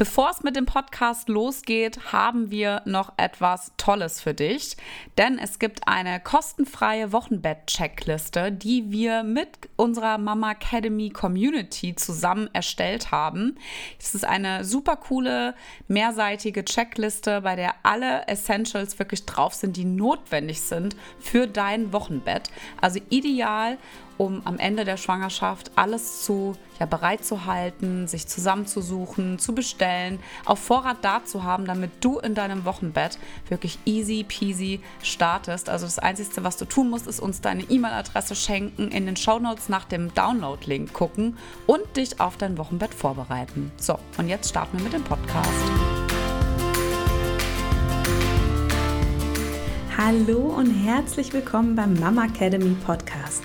Bevor 0.00 0.30
es 0.30 0.42
mit 0.42 0.56
dem 0.56 0.64
Podcast 0.64 1.28
losgeht, 1.28 2.10
haben 2.10 2.50
wir 2.50 2.80
noch 2.86 3.12
etwas 3.18 3.72
Tolles 3.76 4.18
für 4.18 4.32
dich. 4.32 4.78
Denn 5.18 5.38
es 5.38 5.58
gibt 5.58 5.86
eine 5.86 6.20
kostenfreie 6.20 7.12
Wochenbett-Checkliste, 7.12 8.50
die 8.50 8.90
wir 8.90 9.24
mit 9.24 9.50
unserer 9.76 10.16
Mama 10.16 10.52
Academy 10.52 11.10
Community 11.10 11.94
zusammen 11.96 12.48
erstellt 12.54 13.10
haben. 13.10 13.58
Es 13.98 14.14
ist 14.14 14.24
eine 14.24 14.64
super 14.64 14.96
coole, 14.96 15.54
mehrseitige 15.86 16.64
Checkliste, 16.64 17.42
bei 17.42 17.54
der 17.54 17.74
alle 17.82 18.26
Essentials 18.26 18.98
wirklich 18.98 19.26
drauf 19.26 19.52
sind, 19.52 19.76
die 19.76 19.84
notwendig 19.84 20.62
sind 20.62 20.96
für 21.18 21.46
dein 21.46 21.92
Wochenbett. 21.92 22.50
Also 22.80 23.00
ideal, 23.10 23.76
um 24.20 24.42
am 24.44 24.58
Ende 24.58 24.84
der 24.84 24.98
Schwangerschaft 24.98 25.70
alles 25.76 26.26
zu 26.26 26.54
ja, 26.78 26.84
bereit 26.84 27.24
zu 27.24 27.46
halten, 27.46 28.06
sich 28.06 28.26
zusammenzusuchen, 28.26 29.38
zu 29.38 29.54
bestellen, 29.54 30.18
auf 30.44 30.58
Vorrat 30.58 30.98
da 31.00 31.24
zu 31.24 31.42
haben, 31.42 31.64
damit 31.64 31.90
du 32.04 32.18
in 32.18 32.34
deinem 32.34 32.66
Wochenbett 32.66 33.18
wirklich 33.48 33.78
easy 33.86 34.22
peasy 34.28 34.80
startest. 35.02 35.70
Also 35.70 35.86
das 35.86 35.98
Einzige, 35.98 36.44
was 36.44 36.58
du 36.58 36.66
tun 36.66 36.90
musst, 36.90 37.06
ist 37.06 37.18
uns 37.18 37.40
deine 37.40 37.62
E-Mail-Adresse 37.62 38.36
schenken, 38.36 38.88
in 38.88 39.06
den 39.06 39.16
Shownotes 39.16 39.70
nach 39.70 39.86
dem 39.86 40.12
Download-Link 40.12 40.92
gucken 40.92 41.38
und 41.66 41.96
dich 41.96 42.20
auf 42.20 42.36
dein 42.36 42.58
Wochenbett 42.58 42.92
vorbereiten. 42.92 43.72
So, 43.78 43.98
und 44.18 44.28
jetzt 44.28 44.50
starten 44.50 44.76
wir 44.76 44.84
mit 44.84 44.92
dem 44.92 45.04
Podcast. 45.04 45.48
Hallo 49.96 50.40
und 50.40 50.70
herzlich 50.70 51.32
willkommen 51.32 51.74
beim 51.74 51.94
Mama 51.94 52.26
Academy 52.26 52.76
Podcast 52.84 53.44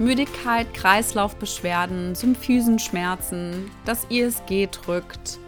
Müdigkeit, 0.00 0.72
Kreislaufbeschwerden, 0.72 2.14
Symphysenschmerzen, 2.14 3.70
das 3.84 4.06
ISG 4.08 4.66
drückt, 4.72 5.38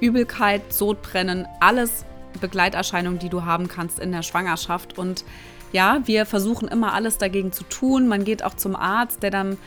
Übelkeit, 0.00 0.72
Sodbrennen, 0.72 1.46
alles 1.60 2.06
Begleiterscheinungen, 2.40 3.18
die 3.18 3.28
du 3.28 3.44
haben 3.44 3.68
kannst 3.68 3.98
in 3.98 4.12
der 4.12 4.22
Schwangerschaft. 4.22 4.96
Und 4.96 5.26
ja, 5.72 6.00
wir 6.06 6.24
versuchen 6.24 6.68
immer 6.68 6.94
alles 6.94 7.18
dagegen 7.18 7.52
zu 7.52 7.64
tun. 7.64 8.08
Man 8.08 8.24
geht 8.24 8.42
auch 8.42 8.54
zum 8.54 8.74
Arzt, 8.74 9.22
der 9.22 9.30
dann 9.30 9.58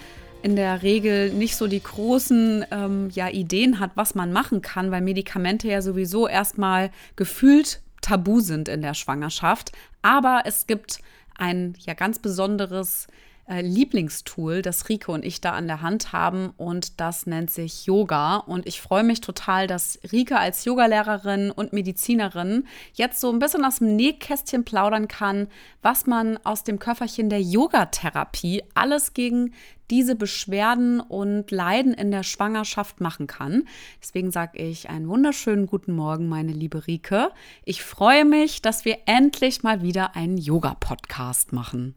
in 0.42 0.56
der 0.56 0.82
Regel 0.82 1.32
nicht 1.32 1.56
so 1.56 1.68
die 1.68 1.84
großen 1.84 2.66
ähm, 2.72 3.10
ja, 3.14 3.30
Ideen 3.30 3.80
hat, 3.80 3.92
was 3.94 4.16
man 4.16 4.34
machen 4.34 4.64
kann, 4.64 4.90
weil 4.90 5.02
Medikamente 5.02 5.68
ja 5.68 5.84
sowieso 5.84 6.28
erstmal 6.28 6.90
gefühlt 7.16 7.80
tabu 8.02 8.40
sind 8.40 8.70
in 8.70 8.82
der 8.82 8.96
Schwangerschaft. 8.96 9.72
Aber 10.02 10.42
es 10.46 10.66
gibt 10.66 10.98
ein 11.38 11.76
ja 11.86 11.94
ganz 11.94 12.18
besonderes 12.18 13.08
Lieblingstool, 13.48 14.62
das 14.62 14.88
Rike 14.88 15.12
und 15.12 15.26
ich 15.26 15.42
da 15.42 15.52
an 15.52 15.68
der 15.68 15.82
Hand 15.82 16.14
haben 16.14 16.54
und 16.56 17.02
das 17.02 17.26
nennt 17.26 17.52
sich 17.52 17.86
Yoga. 17.86 18.38
Und 18.38 18.66
ich 18.66 18.80
freue 18.80 19.04
mich 19.04 19.20
total, 19.22 19.68
dass 19.68 20.00
Rike 20.12 20.38
als 20.38 20.64
Yogalehrerin 20.64 21.52
und 21.52 21.74
Medizinerin 21.74 22.66
jetzt 22.94 23.20
so 23.20 23.30
ein 23.30 23.40
bisschen 23.40 23.66
aus 23.66 23.80
dem 23.80 23.96
Nähkästchen 23.96 24.64
plaudern 24.64 25.08
kann, 25.08 25.48
was 25.82 26.06
man 26.06 26.38
aus 26.46 26.64
dem 26.64 26.80
Köfferchen 26.80 27.30
der 27.30 27.42
Yogatherapie 27.42 28.64
alles 28.76 29.14
gegen 29.14 29.54
diese 29.90 30.16
Beschwerden 30.16 31.02
und 31.02 31.52
Leiden 31.52 31.94
in 31.94 32.12
der 32.12 32.24
Schwangerschaft 32.24 33.02
machen 33.02 33.28
kann. 33.28 33.68
Deswegen 34.02 34.32
sage 34.32 34.58
ich 34.58 34.90
einen 34.90 35.08
wunderschönen 35.08 35.68
guten 35.68 35.94
Morgen, 35.94 36.30
meine 36.30 36.54
liebe 36.54 36.88
Rike. 36.88 37.30
Ich 37.66 37.84
freue 37.84 38.26
mich, 38.26 38.62
dass 38.62 38.86
wir 38.86 39.00
endlich 39.06 39.64
mal 39.64 39.82
wieder 39.82 40.16
einen 40.16 40.38
Yoga-Podcast 40.38 41.52
machen. 41.52 41.96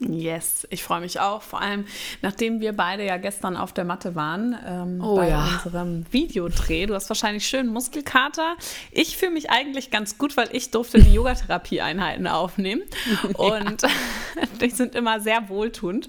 Yes, 0.00 0.66
ich 0.70 0.82
freue 0.82 1.00
mich 1.00 1.20
auch. 1.20 1.42
Vor 1.42 1.60
allem, 1.60 1.84
nachdem 2.22 2.60
wir 2.60 2.72
beide 2.72 3.04
ja 3.04 3.18
gestern 3.18 3.56
auf 3.56 3.74
der 3.74 3.84
Matte 3.84 4.14
waren 4.14 4.56
ähm, 4.66 5.00
oh, 5.04 5.16
bei 5.16 5.28
ja. 5.28 5.44
unserem 5.44 6.06
Videodreh. 6.10 6.86
Du 6.86 6.94
hast 6.94 7.10
wahrscheinlich 7.10 7.46
schön 7.46 7.66
Muskelkater. 7.66 8.56
Ich 8.92 9.18
fühle 9.18 9.32
mich 9.32 9.50
eigentlich 9.50 9.90
ganz 9.90 10.16
gut, 10.16 10.38
weil 10.38 10.48
ich 10.52 10.70
durfte 10.70 11.02
die 11.02 11.12
Yogatherapie-Einheiten 11.12 12.26
aufnehmen. 12.26 12.82
Und 13.34 13.82
die 14.62 14.70
sind 14.70 14.94
immer 14.94 15.20
sehr 15.20 15.50
wohltuend. 15.50 16.08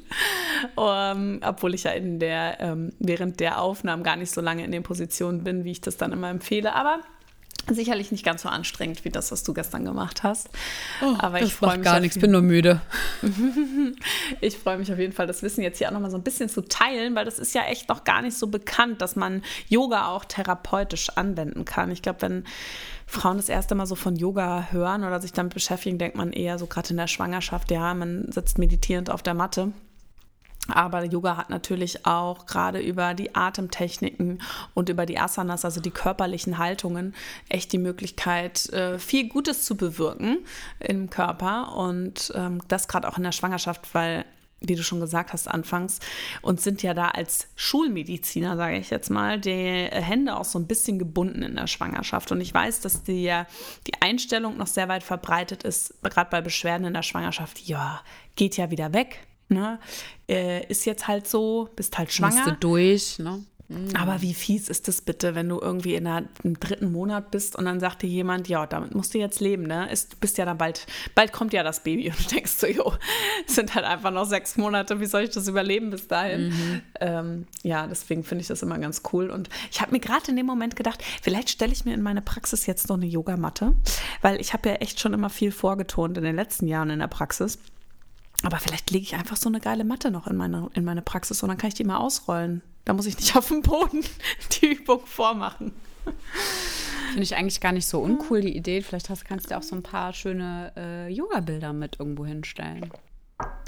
Um, 0.75 0.85
ähm, 0.87 1.41
obwohl 1.43 1.73
ich 1.73 1.83
ja 1.83 1.91
in 1.91 2.19
der, 2.19 2.59
ähm, 2.61 2.93
während 2.99 3.39
der 3.39 3.61
Aufnahmen 3.61 4.03
gar 4.03 4.15
nicht 4.15 4.31
so 4.31 4.39
lange 4.39 4.63
in 4.63 4.71
den 4.71 4.83
Positionen 4.83 5.43
bin, 5.43 5.65
wie 5.65 5.71
ich 5.71 5.81
das 5.81 5.97
dann 5.97 6.13
immer 6.13 6.29
empfehle. 6.29 6.73
Aber 6.75 7.01
Sicherlich 7.73 8.11
nicht 8.11 8.25
ganz 8.25 8.41
so 8.41 8.49
anstrengend 8.49 9.05
wie 9.05 9.09
das, 9.09 9.31
was 9.31 9.43
du 9.43 9.53
gestern 9.53 9.85
gemacht 9.85 10.23
hast. 10.23 10.49
Oh, 11.01 11.15
Aber 11.19 11.41
ich 11.41 11.53
freue 11.53 11.77
mich 11.77 11.85
gar 11.85 11.99
nichts, 11.99 12.19
bin 12.19 12.31
nur 12.31 12.41
müde. 12.41 12.81
ich 14.41 14.57
freue 14.57 14.77
mich 14.77 14.91
auf 14.91 14.99
jeden 14.99 15.13
Fall, 15.13 15.27
das 15.27 15.41
Wissen 15.43 15.61
jetzt 15.61 15.77
hier 15.77 15.87
auch 15.87 15.93
nochmal 15.93 16.11
so 16.11 16.17
ein 16.17 16.23
bisschen 16.23 16.49
zu 16.49 16.61
teilen, 16.61 17.15
weil 17.15 17.25
das 17.25 17.39
ist 17.39 17.53
ja 17.55 17.63
echt 17.63 17.89
noch 17.89 18.03
gar 18.03 18.21
nicht 18.21 18.37
so 18.37 18.47
bekannt, 18.47 19.01
dass 19.01 19.15
man 19.15 19.43
Yoga 19.69 20.07
auch 20.07 20.25
therapeutisch 20.25 21.09
anwenden 21.09 21.65
kann. 21.65 21.91
Ich 21.91 22.01
glaube, 22.01 22.21
wenn 22.21 22.43
Frauen 23.07 23.37
das 23.37 23.49
erste 23.49 23.75
Mal 23.75 23.85
so 23.85 23.95
von 23.95 24.15
Yoga 24.15 24.67
hören 24.71 25.03
oder 25.03 25.19
sich 25.19 25.33
damit 25.33 25.53
beschäftigen, 25.53 25.97
denkt 25.97 26.15
man 26.15 26.31
eher 26.31 26.57
so 26.57 26.67
gerade 26.67 26.89
in 26.91 26.97
der 26.97 27.07
Schwangerschaft, 27.07 27.71
ja, 27.71 27.93
man 27.93 28.31
sitzt 28.31 28.57
meditierend 28.57 29.09
auf 29.09 29.21
der 29.21 29.33
Matte. 29.33 29.71
Aber 30.71 31.03
Yoga 31.03 31.37
hat 31.37 31.49
natürlich 31.49 32.05
auch 32.05 32.45
gerade 32.45 32.79
über 32.79 33.13
die 33.13 33.35
Atemtechniken 33.35 34.41
und 34.73 34.89
über 34.89 35.05
die 35.05 35.19
Asanas, 35.19 35.65
also 35.65 35.81
die 35.81 35.91
körperlichen 35.91 36.57
Haltungen, 36.57 37.13
echt 37.49 37.71
die 37.71 37.77
Möglichkeit, 37.77 38.69
äh, 38.69 38.99
viel 38.99 39.27
Gutes 39.27 39.65
zu 39.65 39.75
bewirken 39.75 40.39
im 40.79 41.09
Körper. 41.09 41.75
Und 41.75 42.31
ähm, 42.35 42.61
das 42.67 42.87
gerade 42.87 43.07
auch 43.07 43.17
in 43.17 43.23
der 43.23 43.31
Schwangerschaft, 43.31 43.93
weil 43.93 44.25
wie 44.61 44.75
du 44.75 44.83
schon 44.83 44.99
gesagt 44.99 45.33
hast 45.33 45.47
anfangs, 45.47 45.99
und 46.41 46.61
sind 46.61 46.83
ja 46.83 46.93
da 46.93 47.09
als 47.09 47.47
Schulmediziner, 47.55 48.55
sage 48.55 48.77
ich 48.77 48.91
jetzt 48.91 49.09
mal, 49.09 49.39
die 49.39 49.51
Hände 49.91 50.37
auch 50.37 50.45
so 50.45 50.59
ein 50.59 50.67
bisschen 50.67 50.99
gebunden 50.99 51.41
in 51.41 51.55
der 51.55 51.67
Schwangerschaft. 51.67 52.31
Und 52.31 52.41
ich 52.41 52.53
weiß, 52.53 52.81
dass 52.81 53.03
die, 53.03 53.33
die 53.87 54.01
Einstellung 54.01 54.57
noch 54.57 54.67
sehr 54.67 54.87
weit 54.87 55.03
verbreitet 55.03 55.63
ist, 55.63 55.95
gerade 56.03 56.29
bei 56.29 56.41
Beschwerden 56.41 56.85
in 56.85 56.93
der 56.93 57.01
Schwangerschaft, 57.01 57.59
ja, 57.61 58.01
geht 58.35 58.55
ja 58.55 58.69
wieder 58.69 58.93
weg. 58.93 59.27
Ne? 59.51 59.79
Äh, 60.29 60.65
ist 60.67 60.85
jetzt 60.85 61.07
halt 61.07 61.27
so, 61.27 61.69
bist 61.75 61.97
halt 61.97 62.11
schwanger. 62.11 62.35
Musst 62.35 62.47
du 62.47 62.55
durch, 62.55 63.19
ne? 63.19 63.43
Mhm. 63.71 63.95
Aber 63.95 64.21
wie 64.21 64.33
fies 64.33 64.67
ist 64.67 64.87
das 64.87 65.01
bitte, 65.01 65.33
wenn 65.33 65.47
du 65.47 65.59
irgendwie 65.59 65.95
in 65.95 66.05
im 66.43 66.59
dritten 66.59 66.91
Monat 66.91 67.31
bist 67.31 67.55
und 67.55 67.65
dann 67.65 67.79
sagt 67.79 68.01
dir 68.01 68.07
jemand, 68.07 68.49
ja, 68.49 68.65
damit 68.65 68.93
musst 68.93 69.13
du 69.13 69.17
jetzt 69.17 69.39
leben, 69.39 69.63
ne? 69.63 69.89
Ist, 69.89 70.13
du 70.13 70.17
bist 70.17 70.37
ja 70.37 70.45
dann 70.45 70.57
bald, 70.57 70.85
bald 71.15 71.31
kommt 71.31 71.53
ja 71.53 71.63
das 71.63 71.83
Baby 71.83 72.09
und 72.09 72.19
du 72.19 72.35
denkst 72.35 72.51
so, 72.51 72.67
jo, 72.67 72.93
es 73.47 73.55
sind 73.55 73.73
halt 73.73 73.85
einfach 73.85 74.11
noch 74.11 74.25
sechs 74.25 74.57
Monate, 74.57 74.99
wie 74.99 75.05
soll 75.05 75.23
ich 75.23 75.29
das 75.29 75.47
überleben 75.47 75.89
bis 75.89 76.07
dahin? 76.07 76.49
Mhm. 76.49 76.81
Ähm, 76.99 77.47
ja, 77.63 77.87
deswegen 77.87 78.23
finde 78.23 78.41
ich 78.41 78.47
das 78.47 78.61
immer 78.61 78.77
ganz 78.77 79.03
cool. 79.13 79.29
Und 79.29 79.49
ich 79.71 79.81
habe 79.81 79.91
mir 79.91 79.99
gerade 79.99 80.31
in 80.31 80.35
dem 80.35 80.45
Moment 80.45 80.75
gedacht, 80.75 81.01
vielleicht 81.21 81.49
stelle 81.49 81.71
ich 81.71 81.85
mir 81.85 81.93
in 81.93 82.01
meine 82.01 82.21
Praxis 82.21 82.65
jetzt 82.65 82.89
noch 82.89 82.97
eine 82.97 83.05
Yogamatte, 83.05 83.73
weil 84.21 84.41
ich 84.41 84.53
habe 84.53 84.67
ja 84.69 84.75
echt 84.75 84.99
schon 84.99 85.13
immer 85.13 85.29
viel 85.29 85.51
vorgetont 85.51 86.17
in 86.17 86.23
den 86.23 86.35
letzten 86.35 86.67
Jahren 86.67 86.89
in 86.89 86.99
der 86.99 87.07
Praxis. 87.07 87.57
Aber 88.43 88.57
vielleicht 88.57 88.89
lege 88.91 89.03
ich 89.03 89.15
einfach 89.15 89.37
so 89.37 89.49
eine 89.49 89.59
geile 89.59 89.83
Matte 89.83 90.09
noch 90.09 90.27
in 90.27 90.35
meine, 90.35 90.69
in 90.73 90.83
meine 90.83 91.01
Praxis 91.01 91.43
und 91.43 91.49
dann 91.49 91.57
kann 91.57 91.67
ich 91.67 91.75
die 91.75 91.83
mal 91.83 91.97
ausrollen. 91.97 92.61
Da 92.85 92.93
muss 92.93 93.05
ich 93.05 93.17
nicht 93.17 93.35
auf 93.37 93.47
dem 93.47 93.61
Boden 93.61 94.03
die 94.53 94.73
Übung 94.73 95.05
vormachen. 95.05 95.71
Finde 97.09 97.23
ich 97.23 97.35
eigentlich 97.35 97.61
gar 97.61 97.71
nicht 97.71 97.87
so 97.87 97.99
uncool, 97.99 98.41
die 98.41 98.55
Idee. 98.55 98.81
Vielleicht 98.81 99.09
hast, 99.09 99.25
kannst 99.25 99.51
du 99.51 99.57
auch 99.57 99.63
so 99.63 99.75
ein 99.75 99.83
paar 99.83 100.13
schöne 100.13 100.71
äh, 100.75 101.09
Yoga-Bilder 101.09 101.73
mit 101.73 101.99
irgendwo 101.99 102.25
hinstellen. 102.25 102.89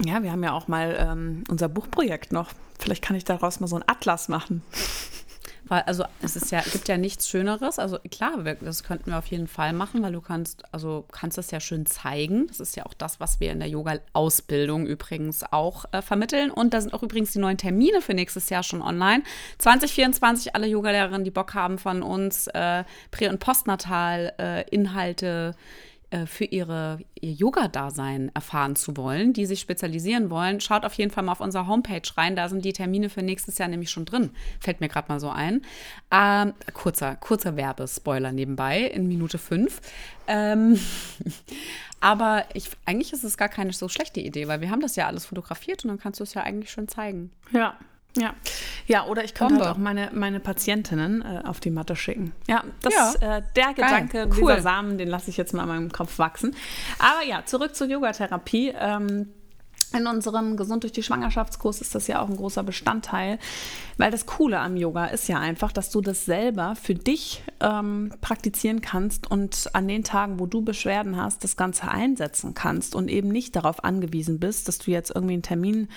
Ja, 0.03 0.23
wir 0.23 0.31
haben 0.31 0.43
ja 0.43 0.53
auch 0.53 0.67
mal 0.67 0.95
ähm, 0.99 1.43
unser 1.49 1.67
Buchprojekt 1.67 2.31
noch. 2.31 2.51
Vielleicht 2.79 3.03
kann 3.03 3.15
ich 3.15 3.25
daraus 3.25 3.59
mal 3.59 3.67
so 3.67 3.75
einen 3.75 3.85
Atlas 3.87 4.29
machen. 4.29 4.61
Weil, 5.65 5.81
also 5.83 6.03
es 6.21 6.35
ist 6.35 6.51
ja, 6.51 6.61
gibt 6.61 6.87
ja 6.87 6.97
nichts 6.97 7.29
Schöneres. 7.29 7.79
Also 7.79 7.97
klar, 8.11 8.43
das 8.61 8.83
könnten 8.83 9.11
wir 9.11 9.17
auf 9.17 9.27
jeden 9.27 9.47
Fall 9.47 9.73
machen, 9.73 10.03
weil 10.03 10.11
du 10.11 10.21
kannst, 10.21 10.63
also 10.73 11.05
kannst 11.11 11.37
das 11.37 11.51
ja 11.51 11.59
schön 11.59 11.85
zeigen. 11.85 12.47
Das 12.47 12.59
ist 12.59 12.75
ja 12.75 12.85
auch 12.85 12.93
das, 12.93 13.19
was 13.19 13.39
wir 13.39 13.51
in 13.51 13.59
der 13.59 13.69
Yoga-Ausbildung 13.69 14.85
übrigens 14.85 15.43
auch 15.51 15.85
äh, 15.91 16.01
vermitteln. 16.01 16.51
Und 16.51 16.73
da 16.73 16.81
sind 16.81 16.93
auch 16.93 17.03
übrigens 17.03 17.31
die 17.31 17.39
neuen 17.39 17.57
Termine 17.57 18.01
für 18.01 18.13
nächstes 18.13 18.49
Jahr 18.49 18.63
schon 18.63 18.81
online. 18.81 19.23
2024 19.59 20.55
alle 20.55 20.67
Yogalehrerinnen, 20.67 21.23
die 21.23 21.31
Bock 21.31 21.53
haben 21.53 21.77
von 21.77 22.03
uns, 22.03 22.47
äh, 22.47 22.83
Prä- 23.11 23.29
und 23.29 23.39
Postnatal-Inhalte 23.39 25.55
äh, 25.55 25.59
für 26.25 26.45
ihre, 26.45 26.99
ihr 27.19 27.31
Yoga-Dasein 27.31 28.31
erfahren 28.33 28.75
zu 28.75 28.95
wollen, 28.97 29.33
die 29.33 29.45
sich 29.45 29.59
spezialisieren 29.59 30.29
wollen, 30.29 30.59
schaut 30.59 30.85
auf 30.85 30.93
jeden 30.93 31.11
Fall 31.11 31.23
mal 31.23 31.31
auf 31.31 31.41
unserer 31.41 31.67
Homepage 31.67 32.01
rein. 32.15 32.35
Da 32.35 32.49
sind 32.49 32.63
die 32.63 32.73
Termine 32.73 33.09
für 33.09 33.21
nächstes 33.21 33.57
Jahr 33.57 33.67
nämlich 33.67 33.89
schon 33.89 34.05
drin. 34.05 34.31
Fällt 34.59 34.79
mir 34.79 34.89
gerade 34.89 35.07
mal 35.09 35.19
so 35.19 35.29
ein. 35.29 35.61
Ähm, 36.11 36.53
kurzer, 36.73 37.15
kurzer 37.15 37.55
Werbespoiler 37.55 38.31
nebenbei 38.31 38.81
in 38.81 39.07
Minute 39.07 39.37
5. 39.37 39.81
Ähm, 40.27 40.79
aber 41.99 42.45
ich, 42.53 42.69
eigentlich 42.85 43.13
ist 43.13 43.23
es 43.23 43.37
gar 43.37 43.49
keine 43.49 43.73
so 43.73 43.89
schlechte 43.89 44.19
Idee, 44.19 44.47
weil 44.47 44.61
wir 44.61 44.69
haben 44.69 44.81
das 44.81 44.95
ja 44.95 45.07
alles 45.07 45.25
fotografiert 45.25 45.83
und 45.83 45.89
dann 45.89 45.99
kannst 45.99 46.19
du 46.19 46.23
es 46.23 46.33
ja 46.33 46.43
eigentlich 46.43 46.71
schon 46.71 46.87
zeigen. 46.87 47.31
Ja, 47.51 47.77
ja, 48.17 48.33
ja, 48.85 49.05
oder 49.05 49.23
ich 49.23 49.33
könnte 49.33 49.55
halt 49.55 49.67
auch 49.67 49.77
meine, 49.77 50.09
meine 50.13 50.39
Patientinnen 50.39 51.21
äh, 51.21 51.47
auf 51.47 51.59
die 51.59 51.71
Matte 51.71 51.95
schicken. 51.95 52.33
Ja, 52.47 52.63
das 52.81 52.93
ja. 52.93 53.37
Äh, 53.37 53.41
der 53.55 53.73
Gedanke, 53.73 54.27
cool. 54.27 54.35
dieser 54.35 54.61
Samen, 54.61 54.97
den 54.97 55.07
lasse 55.07 55.29
ich 55.29 55.37
jetzt 55.37 55.53
mal 55.53 55.63
in 55.63 55.69
meinem 55.69 55.91
Kopf 55.91 56.19
wachsen. 56.19 56.55
Aber 56.99 57.25
ja, 57.25 57.43
zurück 57.45 57.75
zur 57.75 57.87
Yogatherapie. 57.87 58.73
Ähm, 58.77 59.29
in 59.93 60.07
unserem 60.07 60.57
Gesund 60.57 60.83
durch 60.83 60.91
die 60.91 61.03
Schwangerschaftskurs 61.03 61.81
ist 61.81 61.95
das 61.95 62.07
ja 62.07 62.21
auch 62.21 62.29
ein 62.29 62.37
großer 62.37 62.63
Bestandteil, 62.63 63.39
weil 63.97 64.11
das 64.11 64.25
Coole 64.25 64.59
am 64.59 64.75
Yoga 64.75 65.05
ist 65.05 65.27
ja 65.27 65.39
einfach, 65.39 65.71
dass 65.71 65.89
du 65.89 66.01
das 66.01 66.25
selber 66.25 66.75
für 66.75 66.95
dich 66.95 67.43
ähm, 67.59 68.13
praktizieren 68.21 68.81
kannst 68.81 69.29
und 69.29 69.69
an 69.73 69.87
den 69.87 70.03
Tagen, 70.03 70.39
wo 70.39 70.45
du 70.45 70.61
Beschwerden 70.61 71.17
hast, 71.17 71.43
das 71.43 71.57
Ganze 71.57 71.89
einsetzen 71.89 72.53
kannst 72.53 72.95
und 72.95 73.09
eben 73.09 73.29
nicht 73.29 73.55
darauf 73.55 73.83
angewiesen 73.83 74.39
bist, 74.39 74.67
dass 74.67 74.79
du 74.79 74.91
jetzt 74.91 75.11
irgendwie 75.13 75.33
einen 75.33 75.43
Termin 75.43 75.89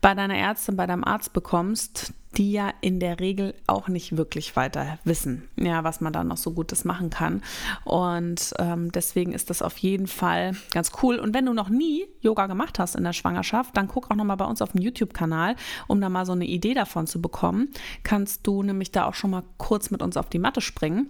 bei 0.00 0.14
deiner 0.14 0.36
Ärztin, 0.36 0.76
bei 0.76 0.86
deinem 0.86 1.04
Arzt 1.04 1.32
bekommst, 1.32 2.12
die 2.36 2.52
ja 2.52 2.72
in 2.80 3.00
der 3.00 3.20
Regel 3.20 3.54
auch 3.66 3.88
nicht 3.88 4.16
wirklich 4.16 4.56
weiter 4.56 4.98
wissen, 5.04 5.48
ja, 5.56 5.84
was 5.84 6.00
man 6.00 6.12
da 6.12 6.24
noch 6.24 6.36
so 6.36 6.52
Gutes 6.52 6.84
machen 6.84 7.10
kann. 7.10 7.42
Und 7.84 8.54
ähm, 8.58 8.90
deswegen 8.92 9.32
ist 9.32 9.50
das 9.50 9.62
auf 9.62 9.78
jeden 9.78 10.06
Fall 10.06 10.56
ganz 10.72 10.92
cool. 11.02 11.16
Und 11.16 11.34
wenn 11.34 11.46
du 11.46 11.52
noch 11.52 11.68
nie 11.68 12.06
Yoga 12.20 12.46
gemacht 12.46 12.78
hast 12.78 12.96
in 12.96 13.04
der 13.04 13.12
Schwangerschaft, 13.12 13.76
dann 13.76 13.88
guck 13.88 14.10
auch 14.10 14.16
noch 14.16 14.24
mal 14.24 14.36
bei 14.36 14.46
uns 14.46 14.62
auf 14.62 14.72
dem 14.72 14.80
YouTube-Kanal, 14.80 15.56
um 15.86 16.00
da 16.00 16.08
mal 16.08 16.26
so 16.26 16.32
eine 16.32 16.46
Idee 16.46 16.74
davon 16.74 17.06
zu 17.06 17.20
bekommen. 17.20 17.68
Kannst 18.02 18.46
du 18.46 18.62
nämlich 18.62 18.92
da 18.92 19.06
auch 19.06 19.14
schon 19.14 19.30
mal 19.30 19.44
kurz 19.58 19.90
mit 19.90 20.02
uns 20.02 20.16
auf 20.16 20.28
die 20.28 20.38
Matte 20.38 20.60
springen 20.60 21.08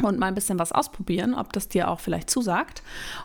und 0.00 0.18
mal 0.18 0.26
ein 0.26 0.34
bisschen 0.34 0.58
was 0.58 0.72
ausprobieren, 0.72 1.34
ob 1.34 1.52
das 1.52 1.68
dir 1.68 1.88
auch 1.88 2.00
vielleicht 2.00 2.30
zusagt. 2.30 2.82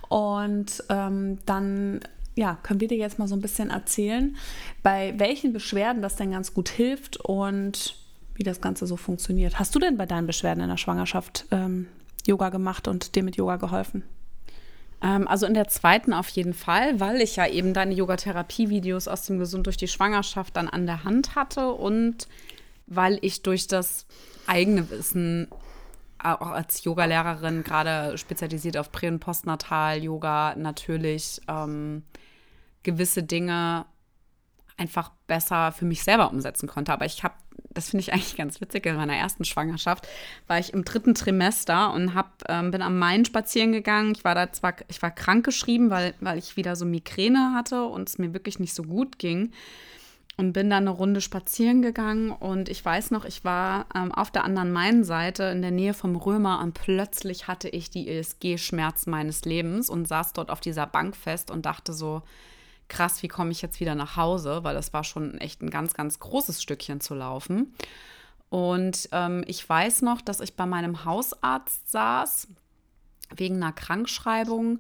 Und 0.10 0.84
ähm, 0.90 1.40
dann 1.46 2.02
ja, 2.38 2.58
können 2.62 2.80
wir 2.80 2.88
dir 2.88 2.98
jetzt 2.98 3.18
mal 3.18 3.28
so 3.28 3.36
ein 3.36 3.42
bisschen 3.42 3.72
erzählen, 3.72 4.38
bei 4.84 5.16
welchen 5.18 5.54
Beschwerden 5.54 6.04
das 6.04 6.16
denn 6.16 6.32
ganz 6.32 6.54
gut 6.54 6.70
hilft 6.70 7.18
und 7.18 7.96
wie 8.36 8.44
das 8.44 8.62
Ganze 8.62 8.86
so 8.86 8.96
funktioniert. 8.96 9.58
Hast 9.58 9.74
du 9.74 9.80
denn 9.80 9.98
bei 9.98 10.06
deinen 10.06 10.28
Beschwerden 10.28 10.62
in 10.62 10.70
der 10.70 10.78
Schwangerschaft 10.78 11.46
ähm, 11.50 11.88
Yoga 12.28 12.50
gemacht 12.50 12.88
und 12.88 13.16
dir 13.16 13.24
mit 13.24 13.38
Yoga 13.38 13.56
geholfen? 13.56 14.04
Ähm, 15.02 15.28
also 15.28 15.48
in 15.48 15.56
der 15.56 15.68
zweiten 15.68 16.14
auf 16.14 16.30
jeden 16.30 16.54
Fall, 16.54 17.00
weil 17.00 17.22
ich 17.22 17.38
ja 17.38 17.48
eben 17.48 17.74
deine 17.74 17.96
Yogatherapie-Videos 17.96 19.08
aus 19.08 19.24
dem 19.24 19.40
Gesund 19.40 19.66
durch 19.66 19.78
die 19.78 19.88
Schwangerschaft 19.88 20.56
dann 20.56 20.70
an 20.70 20.86
der 20.86 21.04
Hand 21.04 21.34
hatte 21.36 21.72
und 21.72 22.28
weil 22.86 23.18
ich 23.24 23.42
durch 23.42 23.68
das 23.68 24.06
eigene 24.46 24.92
Wissen 24.92 25.48
auch 26.20 26.52
als 26.52 26.84
Yogalehrerin, 26.84 27.64
gerade 27.64 28.16
spezialisiert 28.20 28.78
auf 28.78 28.92
Prä- 28.92 29.08
und 29.08 29.20
Postnatal-Yoga, 29.20 30.56
natürlich 30.56 31.42
ähm, 31.48 32.04
gewisse 32.84 33.24
Dinge 33.24 33.86
einfach 34.78 35.12
besser 35.26 35.72
für 35.72 35.86
mich 35.86 36.04
selber 36.04 36.32
umsetzen 36.32 36.68
konnte. 36.68 36.94
Aber 36.94 37.06
ich 37.06 37.24
habe, 37.24 37.34
das 37.72 37.90
finde 37.90 38.02
ich 38.02 38.14
eigentlich 38.14 38.38
ganz 38.38 38.62
witzig, 38.62 38.86
in 38.86 38.96
meiner 38.96 39.16
ersten 39.16 39.44
Schwangerschaft 39.44 40.08
war 40.46 40.60
ich 40.60 40.74
im 40.74 40.86
dritten 40.86 41.16
Trimester 41.16 41.94
und 41.94 42.14
hab, 42.14 42.44
ähm, 42.48 42.72
bin 42.72 42.82
am 42.82 42.98
Main 43.00 43.26
spazieren 43.26 43.72
gegangen. 43.72 44.14
Ich 44.16 44.24
war 44.24 44.36
da 44.36 44.52
zwar, 44.52 44.76
ich 44.88 45.02
war 45.02 45.12
krank 45.12 45.46
geschrieben, 45.46 45.90
weil, 45.90 46.14
weil 46.22 46.38
ich 46.38 46.58
wieder 46.58 46.76
so 46.76 46.86
Migräne 46.86 47.54
hatte 47.56 47.86
und 47.86 48.08
es 48.08 48.18
mir 48.18 48.34
wirklich 48.34 48.60
nicht 48.60 48.74
so 48.74 48.84
gut 48.84 49.18
ging 49.20 49.52
und 50.38 50.54
bin 50.54 50.70
dann 50.70 50.84
eine 50.88 50.92
Runde 50.92 51.20
spazieren 51.20 51.82
gegangen 51.82 52.32
und 52.32 52.70
ich 52.70 52.86
weiß 52.86 53.10
noch, 53.10 53.26
ich 53.26 53.44
war 53.44 53.88
ähm, 53.96 54.12
auf 54.12 54.30
der 54.30 54.44
anderen 54.44 54.72
Mainseite 54.72 55.46
in 55.46 55.64
der 55.64 55.72
Nähe 55.72 55.96
vom 55.96 56.16
Römer 56.16 56.60
und 56.62 56.74
plötzlich 56.76 57.48
hatte 57.48 57.70
ich 57.70 57.90
die 57.90 58.08
ESG-Schmerzen 58.08 59.10
meines 59.10 59.46
Lebens 59.46 59.90
und 59.90 60.08
saß 60.08 60.34
dort 60.34 60.52
auf 60.52 60.60
dieser 60.60 60.86
Bank 60.86 61.16
fest 61.16 61.50
und 61.50 61.66
dachte 61.66 61.92
so, 61.92 62.22
krass, 62.88 63.22
wie 63.24 63.28
komme 63.28 63.52
ich 63.52 63.62
jetzt 63.62 63.80
wieder 63.80 63.96
nach 63.96 64.16
Hause, 64.16 64.64
weil 64.64 64.76
das 64.76 64.94
war 64.94 65.04
schon 65.04 65.38
echt 65.40 65.62
ein 65.62 65.70
ganz, 65.70 65.94
ganz 65.94 66.20
großes 66.20 66.62
Stückchen 66.62 67.02
zu 67.02 67.16
laufen. 67.16 67.74
Und 68.50 69.10
ähm, 69.12 69.44
ich 69.46 69.68
weiß 69.68 70.04
noch, 70.04 70.22
dass 70.22 70.40
ich 70.40 70.56
bei 70.56 70.66
meinem 70.66 71.04
Hausarzt 71.04 71.92
saß 71.92 72.48
wegen 73.36 73.58
einer 73.58 73.74
Krankschreibung 73.74 74.80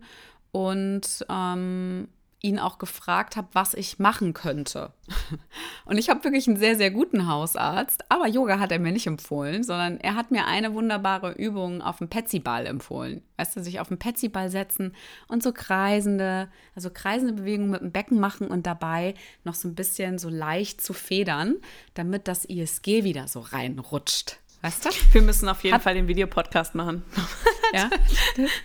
und 0.51 1.25
ähm, 1.29 2.07
ihn 2.41 2.59
auch 2.59 2.77
gefragt 2.77 3.35
habe, 3.35 3.47
was 3.53 3.73
ich 3.73 3.97
machen 3.97 4.33
könnte. 4.33 4.93
Und 5.85 5.97
ich 5.97 6.09
habe 6.09 6.23
wirklich 6.23 6.47
einen 6.47 6.57
sehr, 6.57 6.75
sehr 6.75 6.91
guten 6.91 7.27
Hausarzt, 7.27 8.05
aber 8.09 8.27
Yoga 8.27 8.59
hat 8.59 8.71
er 8.71 8.79
mir 8.79 8.91
nicht 8.91 9.07
empfohlen, 9.07 9.63
sondern 9.63 9.99
er 9.99 10.15
hat 10.15 10.29
mir 10.29 10.45
eine 10.45 10.73
wunderbare 10.73 11.31
Übung 11.31 11.81
auf 11.81 11.97
dem 11.97 12.09
Petsyball 12.09 12.67
empfohlen. 12.67 13.23
Weißt 13.37 13.55
du, 13.55 13.63
sich 13.63 13.79
auf 13.79 13.87
den 13.87 13.97
Petsyball 13.97 14.49
setzen 14.49 14.93
und 15.27 15.41
so 15.41 15.51
kreisende, 15.51 16.49
also 16.75 16.91
kreisende 16.91 17.33
Bewegungen 17.33 17.71
mit 17.71 17.81
dem 17.81 17.91
Becken 17.91 18.19
machen 18.19 18.47
und 18.47 18.67
dabei 18.67 19.15
noch 19.43 19.55
so 19.55 19.67
ein 19.67 19.75
bisschen 19.75 20.19
so 20.19 20.29
leicht 20.29 20.81
zu 20.81 20.93
federn, 20.93 21.55
damit 21.95 22.27
das 22.27 22.45
ISG 22.45 23.03
wieder 23.03 23.27
so 23.27 23.39
reinrutscht. 23.39 24.37
Weißt 24.61 24.85
du? 24.85 24.89
Wir 25.13 25.21
müssen 25.21 25.49
auf 25.49 25.63
jeden 25.63 25.75
Hat, 25.75 25.83
Fall 25.83 25.95
den 25.95 26.07
Videopodcast 26.07 26.75
machen. 26.75 27.03
ja, 27.73 27.89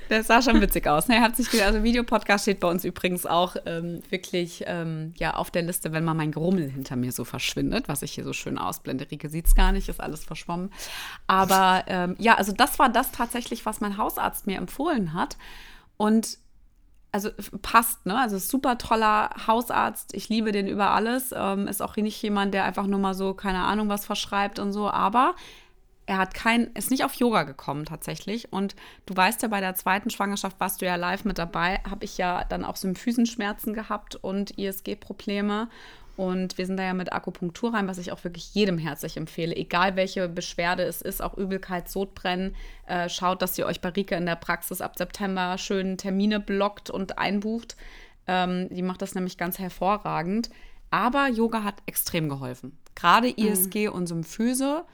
das 0.09 0.27
sah 0.29 0.43
schon 0.43 0.61
witzig 0.61 0.87
aus. 0.87 1.09
Ne? 1.09 1.21
Hat 1.21 1.37
sich 1.37 1.63
also 1.63 1.83
Videopodcast 1.83 2.45
steht 2.45 2.61
bei 2.61 2.69
uns 2.69 2.85
übrigens 2.85 3.27
auch 3.27 3.57
ähm, 3.67 4.03
wirklich 4.11 4.65
ähm, 4.67 5.15
ja, 5.17 5.35
auf 5.35 5.51
der 5.51 5.63
Liste, 5.63 5.93
wenn 5.93 6.05
mal 6.05 6.15
mein 6.15 6.33
Grummel 6.33 6.71
hinter 6.71 6.97
mir 6.97 7.13
so 7.13 7.25
verschwindet, 7.25 7.89
was 7.89 8.03
ich 8.03 8.13
hier 8.13 8.25
so 8.25 8.33
schön 8.33 8.59
ausblende. 8.59 9.07
Rike 9.11 9.29
sieht 9.29 9.47
es 9.47 9.55
gar 9.55 9.73
nicht, 9.73 9.89
ist 9.89 10.01
alles 10.01 10.25
verschwommen. 10.25 10.71
Aber 11.27 11.85
ähm, 11.87 12.17
ja, 12.19 12.35
also 12.35 12.53
das 12.53 12.79
war 12.79 12.89
das 12.89 13.13
tatsächlich, 13.13 13.67
was 13.67 13.81
mein 13.81 13.97
Hausarzt 13.97 14.47
mir 14.47 14.59
empfohlen 14.59 15.13
hat. 15.13 15.37
Und 15.97 16.39
also 17.13 17.29
passt, 17.61 18.07
ne? 18.07 18.19
Also 18.19 18.39
super 18.39 18.79
toller 18.79 19.31
Hausarzt. 19.47 20.15
Ich 20.15 20.31
liebe 20.31 20.51
den 20.51 20.67
über 20.67 20.93
alles. 20.93 21.33
Ähm, 21.37 21.69
ist 21.69 21.83
auch 21.83 21.95
nicht 21.97 22.21
jemand, 22.23 22.55
der 22.55 22.65
einfach 22.65 22.87
nur 22.87 22.99
mal 22.99 23.15
so, 23.15 23.35
keine 23.35 23.65
Ahnung, 23.65 23.91
was 23.91 24.07
verschreibt 24.07 24.59
und 24.59 24.73
so. 24.73 24.91
Aber 24.91 25.35
er 26.13 26.19
hat 26.19 26.35
kein, 26.35 26.67
ist 26.75 26.91
nicht 26.91 27.05
auf 27.05 27.15
Yoga 27.15 27.45
gekommen 27.45 27.87
tatsächlich. 27.87 28.53
Und 28.53 28.77
du 29.07 29.17
weißt 29.17 29.41
ja, 29.41 29.49
bei 29.49 29.61
der 29.61 29.75
zweiten 29.75 30.11
Schwangerschaft 30.11 30.61
warst 30.61 30.83
du 30.83 30.87
ja 30.87 30.97
live 30.97 31.25
mit 31.25 31.39
dabei, 31.39 31.81
habe 31.89 32.05
ich 32.05 32.19
ja 32.19 32.45
dann 32.45 32.67
auch 32.67 32.77
Symphysenschmerzen 32.77 33.73
gehabt 33.73 34.17
und 34.17 34.59
ISG-Probleme. 34.59 35.71
Und 36.19 36.59
wir 36.59 36.67
sind 36.67 36.77
da 36.77 36.83
ja 36.83 36.93
mit 36.93 37.15
Akupunktur 37.15 37.73
rein, 37.73 37.89
was 37.89 37.97
ich 37.97 38.13
auch 38.13 38.23
wirklich 38.25 38.55
jedem 38.55 38.77
herzlich 38.77 39.17
empfehle. 39.17 39.57
Egal 39.57 39.97
welche 39.97 40.29
Beschwerde 40.29 40.83
es 40.83 41.01
ist, 41.01 41.23
auch 41.23 41.39
Übelkeit, 41.39 41.89
Sodbrennen. 41.89 42.55
Äh, 42.87 43.09
schaut, 43.09 43.41
dass 43.41 43.57
ihr 43.57 43.65
euch 43.65 43.81
bei 43.81 43.89
Rike 43.89 44.15
in 44.15 44.27
der 44.27 44.37
Praxis 44.37 44.83
ab 44.83 44.99
September 44.99 45.57
schön 45.57 45.97
Termine 45.97 46.41
blockt 46.41 46.91
und 46.91 47.17
einbucht. 47.17 47.75
Ähm, 48.27 48.69
die 48.69 48.83
macht 48.83 49.01
das 49.01 49.15
nämlich 49.15 49.39
ganz 49.39 49.59
hervorragend. 49.59 50.51
Aber 50.91 51.29
Yoga 51.29 51.65
hat 51.65 51.77
extrem 51.87 52.29
geholfen. 52.29 52.77
Gerade 52.95 53.31
ISG 53.31 53.89
mhm. 53.89 53.95
und 53.95 54.07
Symphyse 54.09 54.85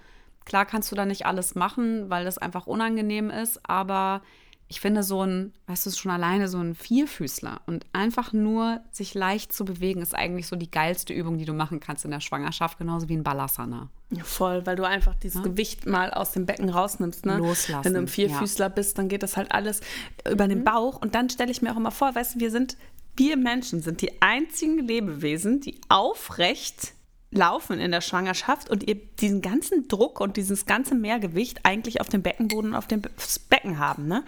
Klar 0.49 0.64
kannst 0.64 0.90
du 0.90 0.97
da 0.97 1.05
nicht 1.05 1.26
alles 1.26 1.55
machen, 1.55 2.09
weil 2.09 2.25
das 2.25 2.38
einfach 2.38 2.67
unangenehm 2.67 3.28
ist, 3.28 3.61
aber 3.69 4.23
ich 4.67 4.81
finde 4.81 5.02
so 5.02 5.23
ein, 5.23 5.52
weißt 5.67 5.85
du, 5.85 5.90
schon 5.90 6.11
alleine 6.11 6.49
so 6.49 6.57
ein 6.57 6.75
Vierfüßler 6.75 7.61
und 7.67 7.85
einfach 7.93 8.33
nur 8.33 8.81
sich 8.90 9.12
leicht 9.12 9.52
zu 9.52 9.67
bewegen, 9.67 10.00
ist 10.00 10.14
eigentlich 10.14 10.47
so 10.47 10.57
die 10.57 10.71
geilste 10.71 11.12
Übung, 11.12 11.37
die 11.37 11.45
du 11.45 11.52
machen 11.52 11.81
kannst 11.81 12.07
in 12.07 12.11
der 12.12 12.21
Schwangerschaft, 12.21 12.78
genauso 12.78 13.11
wie 13.11 13.17
ein 13.19 13.25
Balasana. 13.25 13.90
Ja, 14.09 14.25
voll, 14.25 14.64
weil 14.64 14.76
du 14.76 14.85
einfach 14.85 15.14
dieses 15.17 15.43
ja? 15.43 15.43
Gewicht 15.43 15.85
mal 15.85 16.14
aus 16.14 16.33
dem 16.33 16.47
Becken 16.47 16.71
rausnimmst. 16.71 17.26
Ne? 17.26 17.37
Loslassen. 17.37 17.85
Wenn 17.85 17.93
du 17.93 18.00
ein 18.00 18.09
Vierfüßler 18.09 18.67
ja. 18.67 18.71
bist, 18.71 18.97
dann 18.97 19.09
geht 19.09 19.23
das 19.23 19.37
halt 19.37 19.52
alles 19.52 19.83
über 20.31 20.47
mhm. 20.47 20.50
den 20.50 20.64
Bauch. 20.64 20.99
Und 20.99 21.14
dann 21.14 21.28
stelle 21.28 21.50
ich 21.50 21.61
mir 21.61 21.73
auch 21.73 21.76
immer 21.76 21.90
vor, 21.90 22.14
weißt 22.14 22.37
du, 22.37 22.40
wir 22.40 22.50
sind, 22.50 22.78
wir 23.17 23.37
Menschen 23.37 23.83
sind 23.83 24.00
die 24.00 24.23
einzigen 24.23 24.78
Lebewesen, 24.78 25.61
die 25.61 25.78
aufrecht 25.90 26.95
laufen 27.30 27.78
in 27.78 27.90
der 27.90 28.00
Schwangerschaft 28.00 28.70
und 28.70 28.88
ihr 28.88 28.94
diesen 28.94 29.42
ganzen 29.42 29.87
Druck 29.88 30.20
und 30.20 30.37
dieses 30.37 30.64
ganze 30.64 30.94
Mehrgewicht 30.94 31.61
eigentlich 31.62 32.00
auf 32.00 32.08
dem 32.08 32.23
Beckenboden 32.23 32.70
und 32.70 32.76
auf 32.76 32.87
dem 32.87 33.02
Becken 33.50 33.78
haben. 33.78 34.06
Ne? 34.06 34.25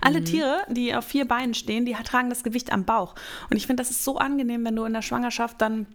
Alle 0.00 0.20
mhm. 0.20 0.24
Tiere, 0.24 0.66
die 0.68 0.94
auf 0.94 1.04
vier 1.04 1.26
Beinen 1.28 1.54
stehen, 1.54 1.84
die 1.84 1.92
tragen 1.92 2.30
das 2.30 2.42
Gewicht 2.42 2.72
am 2.72 2.84
Bauch. 2.84 3.14
Und 3.50 3.56
ich 3.56 3.66
finde, 3.66 3.82
das 3.82 3.90
ist 3.90 4.02
so 4.02 4.16
angenehm, 4.16 4.64
wenn 4.64 4.76
du 4.76 4.84
in 4.84 4.94
der 4.94 5.02
Schwangerschaft 5.02 5.60
dann 5.60 5.86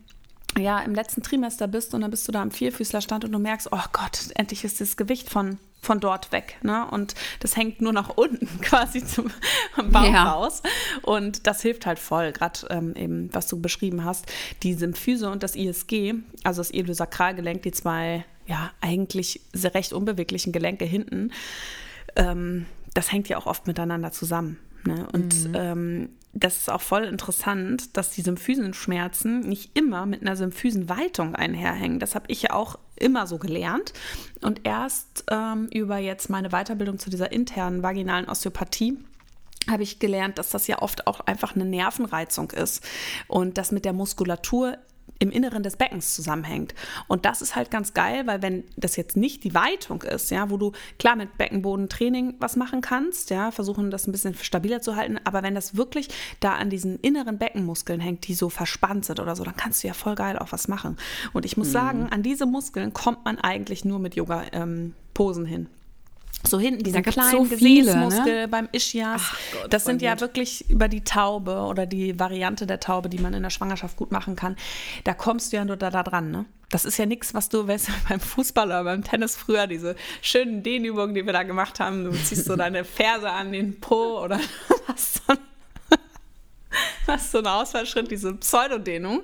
ja 0.57 0.79
im 0.79 0.93
letzten 0.93 1.23
Trimester 1.23 1.67
bist 1.67 1.95
und 1.95 2.01
dann 2.01 2.11
bist 2.11 2.27
du 2.27 2.31
da 2.31 2.41
am 2.41 2.51
Vierfüßlerstand 2.51 3.25
und 3.25 3.31
du 3.31 3.39
merkst, 3.39 3.69
oh 3.71 3.85
Gott, 3.91 4.29
endlich 4.35 4.63
ist 4.63 4.79
das 4.79 4.95
Gewicht 4.95 5.29
von 5.29 5.57
von 5.83 5.99
dort 5.99 6.31
weg. 6.31 6.57
Ne? 6.61 6.87
Und 6.89 7.13
das 7.41 7.57
hängt 7.57 7.81
nur 7.81 7.93
nach 7.93 8.09
unten 8.09 8.47
quasi 8.61 9.05
zum 9.05 9.31
Bauch 9.91 10.03
ja. 10.03 10.31
raus. 10.31 10.63
Und 11.01 11.45
das 11.45 11.61
hilft 11.61 11.85
halt 11.85 11.99
voll, 11.99 12.31
gerade 12.31 12.59
ähm, 12.69 12.95
eben, 12.95 13.29
was 13.33 13.47
du 13.47 13.59
beschrieben 13.59 14.03
hast, 14.03 14.25
die 14.63 14.73
Symphyse 14.73 15.29
und 15.29 15.43
das 15.43 15.55
ISG, 15.55 16.15
also 16.43 16.61
das 16.61 16.71
Iliosakralgelenk, 16.71 17.61
die 17.63 17.71
zwei 17.71 18.25
ja 18.45 18.71
eigentlich 18.81 19.41
recht 19.53 19.93
unbeweglichen 19.93 20.51
Gelenke 20.51 20.85
hinten, 20.85 21.31
ähm, 22.15 22.65
das 22.93 23.11
hängt 23.11 23.29
ja 23.29 23.37
auch 23.37 23.45
oft 23.45 23.67
miteinander 23.67 24.11
zusammen. 24.11 24.59
Ne? 24.85 25.07
Und 25.11 25.49
mhm. 25.49 25.55
ähm, 25.55 26.09
das 26.33 26.57
ist 26.57 26.71
auch 26.71 26.81
voll 26.81 27.03
interessant, 27.03 27.95
dass 27.95 28.09
die 28.09 28.21
Symphysenschmerzen 28.21 29.41
nicht 29.41 29.77
immer 29.77 30.05
mit 30.05 30.21
einer 30.21 30.35
Symphysenweitung 30.35 31.35
einherhängen. 31.35 31.99
Das 31.99 32.15
habe 32.15 32.25
ich 32.29 32.41
ja 32.43 32.53
auch 32.53 32.79
immer 32.95 33.27
so 33.27 33.37
gelernt. 33.37 33.93
Und 34.41 34.61
erst 34.65 35.25
ähm, 35.31 35.67
über 35.71 35.97
jetzt 35.97 36.29
meine 36.29 36.49
Weiterbildung 36.49 36.99
zu 36.99 37.09
dieser 37.09 37.31
internen 37.31 37.83
vaginalen 37.83 38.27
Osteopathie 38.29 38.97
habe 39.69 39.83
ich 39.83 39.99
gelernt, 39.99 40.37
dass 40.37 40.49
das 40.49 40.67
ja 40.67 40.81
oft 40.81 41.07
auch 41.07 41.21
einfach 41.21 41.55
eine 41.55 41.65
Nervenreizung 41.65 42.51
ist 42.51 42.83
und 43.27 43.57
das 43.57 43.71
mit 43.71 43.85
der 43.85 43.93
Muskulatur 43.93 44.77
im 45.19 45.31
Inneren 45.31 45.63
des 45.63 45.77
Beckens 45.77 46.15
zusammenhängt. 46.15 46.73
Und 47.07 47.25
das 47.25 47.41
ist 47.41 47.55
halt 47.55 47.71
ganz 47.71 47.93
geil, 47.93 48.27
weil 48.27 48.41
wenn 48.41 48.63
das 48.75 48.95
jetzt 48.95 49.15
nicht 49.15 49.43
die 49.43 49.53
Weitung 49.53 50.01
ist, 50.03 50.31
ja, 50.31 50.49
wo 50.49 50.57
du 50.57 50.71
klar 50.99 51.15
mit 51.15 51.37
Beckenbodentraining 51.37 52.35
was 52.39 52.55
machen 52.55 52.81
kannst, 52.81 53.29
ja, 53.29 53.51
versuchen 53.51 53.91
das 53.91 54.07
ein 54.07 54.11
bisschen 54.11 54.35
stabiler 54.35 54.81
zu 54.81 54.95
halten, 54.95 55.19
aber 55.23 55.43
wenn 55.43 55.55
das 55.55 55.77
wirklich 55.77 56.09
da 56.39 56.55
an 56.55 56.69
diesen 56.69 56.99
inneren 56.99 57.37
Beckenmuskeln 57.37 57.99
hängt, 57.99 58.27
die 58.27 58.33
so 58.33 58.49
verspannt 58.49 59.05
sind 59.05 59.19
oder 59.19 59.35
so, 59.35 59.43
dann 59.43 59.55
kannst 59.55 59.83
du 59.83 59.87
ja 59.87 59.93
voll 59.93 60.15
geil 60.15 60.37
auch 60.37 60.51
was 60.51 60.67
machen. 60.67 60.97
Und 61.31 61.45
ich 61.45 61.57
muss 61.57 61.69
mhm. 61.69 61.73
sagen, 61.73 62.07
an 62.09 62.23
diese 62.23 62.45
Muskeln 62.45 62.93
kommt 62.93 63.25
man 63.25 63.39
eigentlich 63.39 63.85
nur 63.85 63.99
mit 63.99 64.15
Yoga-Posen 64.15 65.45
ähm, 65.45 65.49
hin. 65.49 65.67
So 66.45 66.59
hinten, 66.59 66.83
dieser 66.83 67.01
kleinen 67.01 67.31
so 67.31 67.43
Gesäßmuskel 67.43 68.41
ne? 68.41 68.47
beim 68.49 68.67
Ischias. 68.73 69.21
Gott, 69.53 69.73
das 69.73 69.85
sind 69.85 70.01
ja 70.01 70.11
gut. 70.13 70.21
wirklich 70.21 70.69
über 70.69 70.89
die 70.89 71.03
Taube 71.03 71.55
oder 71.55 71.85
die 71.85 72.19
Variante 72.19 72.67
der 72.67 72.81
Taube, 72.81 73.07
die 73.07 73.19
man 73.19 73.33
in 73.33 73.43
der 73.43 73.49
Schwangerschaft 73.49 73.95
gut 73.95 74.11
machen 74.11 74.35
kann. 74.35 74.57
Da 75.05 75.13
kommst 75.13 75.53
du 75.53 75.57
ja 75.57 75.65
nur 75.65 75.77
da, 75.77 75.89
da 75.89 76.03
dran, 76.03 76.31
ne? 76.31 76.45
Das 76.69 76.85
ist 76.85 76.97
ja 76.97 77.05
nichts, 77.05 77.33
was 77.33 77.49
du, 77.49 77.67
weißt 77.67 77.89
beim 78.09 78.19
Fußball 78.19 78.67
oder 78.67 78.83
beim 78.83 79.03
Tennis 79.03 79.37
früher, 79.37 79.67
diese 79.67 79.95
schönen 80.21 80.63
Dehnübungen, 80.63 81.15
die 81.15 81.25
wir 81.25 81.33
da 81.33 81.43
gemacht 81.43 81.79
haben, 81.79 82.03
du 82.03 82.11
ziehst 82.11 82.45
so 82.45 82.55
deine 82.55 82.83
Ferse 82.83 83.29
an 83.29 83.51
den 83.51 83.79
Po 83.79 84.19
oder 84.19 84.39
hast 84.87 85.21
so, 85.27 85.33
hast 87.07 87.31
so 87.31 87.37
einen 87.37 87.47
Ausfallschritt, 87.47 88.11
diese 88.11 88.33
Pseudodehnung. 88.33 89.21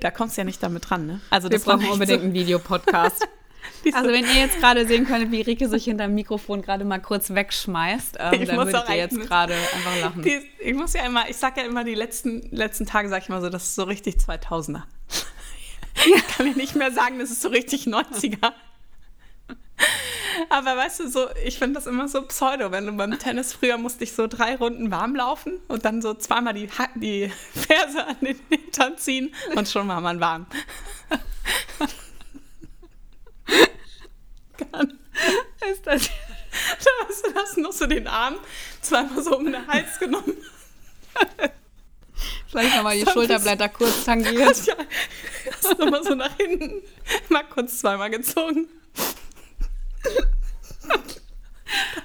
Da 0.00 0.10
kommst 0.10 0.36
du 0.36 0.40
ja 0.40 0.44
nicht 0.44 0.62
damit 0.62 0.90
dran, 0.90 1.06
ne? 1.06 1.20
Also 1.30 1.48
wir 1.48 1.58
das 1.58 1.64
brauchen 1.64 1.88
unbedingt 1.88 2.20
so 2.20 2.24
einen 2.24 2.34
Videopodcast. 2.34 3.28
Also 3.94 4.10
wenn 4.10 4.24
ihr 4.24 4.40
jetzt 4.40 4.58
gerade 4.58 4.86
sehen 4.86 5.06
könntet, 5.06 5.30
wie 5.30 5.40
Rike 5.40 5.68
sich 5.68 5.84
hinter 5.84 6.06
dem 6.06 6.14
Mikrofon 6.14 6.62
gerade 6.62 6.84
mal 6.84 7.00
kurz 7.00 7.30
wegschmeißt, 7.30 8.16
ähm, 8.18 8.46
dann 8.46 8.56
würdet 8.56 8.88
ihr 8.88 8.96
jetzt 8.96 9.20
gerade 9.20 9.54
einfach 9.54 10.00
lachen. 10.00 10.22
Die, 10.22 10.40
ich 10.58 10.74
muss 10.74 10.92
ja 10.92 11.04
immer, 11.04 11.28
ich 11.28 11.36
sage 11.36 11.60
ja 11.60 11.66
immer, 11.66 11.84
die 11.84 11.94
letzten, 11.94 12.48
letzten 12.50 12.86
Tage 12.86 13.08
sage 13.08 13.22
ich 13.24 13.28
mal 13.28 13.40
so, 13.40 13.48
das 13.48 13.64
ist 13.64 13.74
so 13.74 13.84
richtig 13.84 14.16
2000er. 14.16 14.82
Ich 16.06 16.28
kann 16.28 16.46
mir 16.46 16.54
nicht 16.54 16.76
mehr 16.76 16.92
sagen, 16.92 17.18
das 17.18 17.30
ist 17.30 17.42
so 17.42 17.48
richtig 17.48 17.86
90er. 17.86 18.52
Aber 20.48 20.76
weißt 20.76 21.00
du, 21.00 21.08
so, 21.08 21.26
ich 21.44 21.58
finde 21.58 21.74
das 21.74 21.86
immer 21.86 22.08
so 22.08 22.22
pseudo. 22.22 22.70
Wenn 22.70 22.86
du 22.86 22.92
beim 22.92 23.18
Tennis 23.18 23.52
früher 23.52 23.76
musste 23.76 24.04
ich 24.04 24.12
so 24.12 24.26
drei 24.26 24.56
Runden 24.56 24.90
warm 24.90 25.14
laufen 25.14 25.60
und 25.68 25.84
dann 25.84 26.00
so 26.00 26.14
zweimal 26.14 26.54
die, 26.54 26.68
die 26.94 27.30
Ferse 27.52 28.06
an 28.06 28.16
den 28.20 28.38
Hintern 28.48 28.96
ziehen 28.96 29.34
und 29.56 29.68
schon 29.68 29.88
war 29.88 30.00
man 30.00 30.20
warm 30.20 30.46
kann. 34.70 34.98
Ist 35.70 35.86
das, 35.86 36.02
da 36.84 37.08
hast 37.08 37.26
du 37.26 37.32
das 37.32 37.56
noch 37.56 37.72
so 37.72 37.86
den 37.86 38.06
Arm 38.06 38.36
zweimal 38.80 39.22
so 39.22 39.36
um 39.36 39.44
den 39.44 39.66
Hals 39.66 39.98
genommen. 39.98 40.36
Vielleicht 42.48 42.76
nochmal 42.76 42.98
die 42.98 43.10
Schulterblätter 43.10 43.68
kurz 43.68 44.04
tangiert. 44.04 44.56
Ja, 44.66 44.74
hast 45.52 45.78
du 45.78 45.84
nochmal 45.84 46.04
so 46.04 46.14
nach 46.14 46.36
hinten 46.36 46.82
mal 47.28 47.44
kurz 47.44 47.78
zweimal 47.78 48.10
gezogen. 48.10 48.68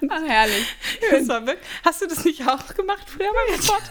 Ach, 0.09 0.21
herrlich. 0.27 0.65
Wirklich, 1.01 1.57
hast 1.83 2.01
du 2.01 2.07
das 2.07 2.23
nicht 2.23 2.47
auch 2.47 2.73
gemacht 2.75 3.07
früher 3.07 3.31
beim 3.33 3.61
Sport? 3.61 3.83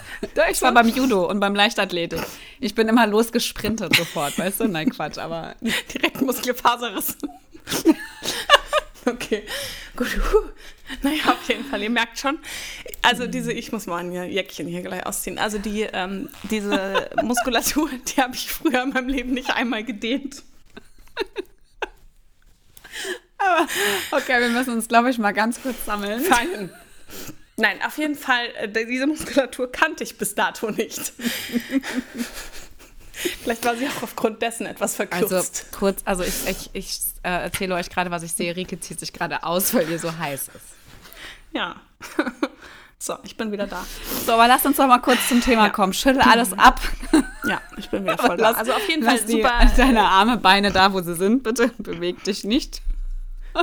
ich 0.51 0.63
war 0.63 0.73
beim 0.73 0.89
Judo 0.89 1.29
und 1.29 1.41
beim 1.41 1.55
Leichtathletik. 1.55 2.23
Ich 2.61 2.75
bin 2.75 2.89
immer 2.89 3.07
losgesprintet 3.07 3.97
sofort, 3.97 4.39
weißt 4.39 4.61
du? 4.61 4.69
Nein, 4.69 4.91
Quatsch, 4.91 5.19
aber 5.19 5.57
direkt 5.93 6.21
Muskelfaserriss. 6.23 7.17
okay, 9.11 9.43
gut. 9.97 10.09
Naja, 11.03 11.33
auf 11.33 11.49
jeden 11.49 11.65
Fall, 11.65 11.83
ihr 11.83 11.91
merkt 11.91 12.19
schon. 12.19 12.39
Also 13.03 13.27
diese, 13.27 13.53
ich 13.53 13.73
muss 13.73 13.87
mal 13.87 13.99
ein 13.99 14.13
Jäckchen 14.13 14.67
hier 14.67 14.83
gleich 14.83 15.05
ausziehen. 15.07 15.39
Also 15.39 15.59
die, 15.59 15.83
ähm, 15.83 16.29
diese 16.51 17.11
Muskulatur, 17.23 17.91
die 18.09 18.21
habe 18.21 18.35
ich 18.35 18.51
früher 18.51 18.83
in 18.83 18.91
meinem 18.91 19.09
Leben 19.09 19.33
nicht 19.33 19.51
einmal 19.51 19.85
gedehnt. 19.85 20.43
Aber 23.39 23.67
okay, 24.13 24.41
wir 24.41 24.49
müssen 24.49 24.75
uns, 24.75 24.89
glaube 24.89 25.11
ich, 25.11 25.19
mal 25.19 25.33
ganz 25.33 25.61
kurz 25.63 25.85
sammeln. 25.85 26.21
Fein. 26.21 26.71
Nein, 27.57 27.79
auf 27.87 27.99
jeden 27.99 28.17
Fall, 28.17 28.47
äh, 28.57 28.87
diese 28.87 29.07
Muskulatur 29.07 29.71
kannte 29.71 30.05
ich 30.05 30.19
bis 30.19 30.35
dato 30.35 30.71
nicht. 30.71 31.13
Vielleicht 33.43 33.65
war 33.65 33.77
sie 33.77 33.87
auch 33.89 34.03
aufgrund 34.03 34.43
dessen 34.43 34.67
etwas 34.67 34.97
verkürzt. 34.97 35.33
Also 35.33 35.79
kurz, 35.79 36.03
also 36.05 36.23
ich, 36.23 36.49
ich, 36.49 36.71
ich 36.73 37.01
äh, 37.23 37.45
erzähle 37.45 37.75
euch 37.75 37.91
gerade, 37.91 38.11
was 38.11 38.23
ich 38.23 38.33
sehe. 38.33 38.55
Rike 38.55 38.79
zieht 38.81 39.01
sich 39.01 39.13
gerade 39.13 39.43
aus, 39.45 39.75
weil 39.75 39.89
ihr 39.91 39.99
so 39.99 40.17
heiß 40.17 40.49
ist. 40.49 40.75
Ja. 41.53 41.77
So, 42.97 43.19
ich 43.23 43.37
bin 43.37 43.53
wieder 43.53 43.67
da. 43.67 43.85
So, 44.25 44.33
aber 44.33 44.49
lass 44.49 44.65
uns 44.65 44.79
doch 44.79 44.87
mal 44.87 44.99
kurz 44.99 45.29
zum 45.29 45.43
Thema 45.43 45.65
ja. 45.65 45.69
kommen. 45.69 45.93
Schüttel 45.93 46.23
alles 46.23 46.55
ab. 46.55 46.81
Ja, 47.47 47.61
ich 47.77 47.91
bin 47.91 48.05
wieder 48.05 48.17
voll 48.17 48.39
da. 48.39 48.53
Also 48.53 48.73
auf 48.73 48.89
jeden 48.89 49.05
Fall 49.05 49.19
super. 49.19 49.53
Die, 49.63 49.77
deine 49.77 50.01
Arme, 50.01 50.39
Beine 50.39 50.73
da, 50.73 50.95
wo 50.95 51.03
sie 51.03 51.15
sind, 51.15 51.43
bitte. 51.43 51.71
Beweg 51.77 52.25
dich 52.25 52.43
nicht. 52.45 52.81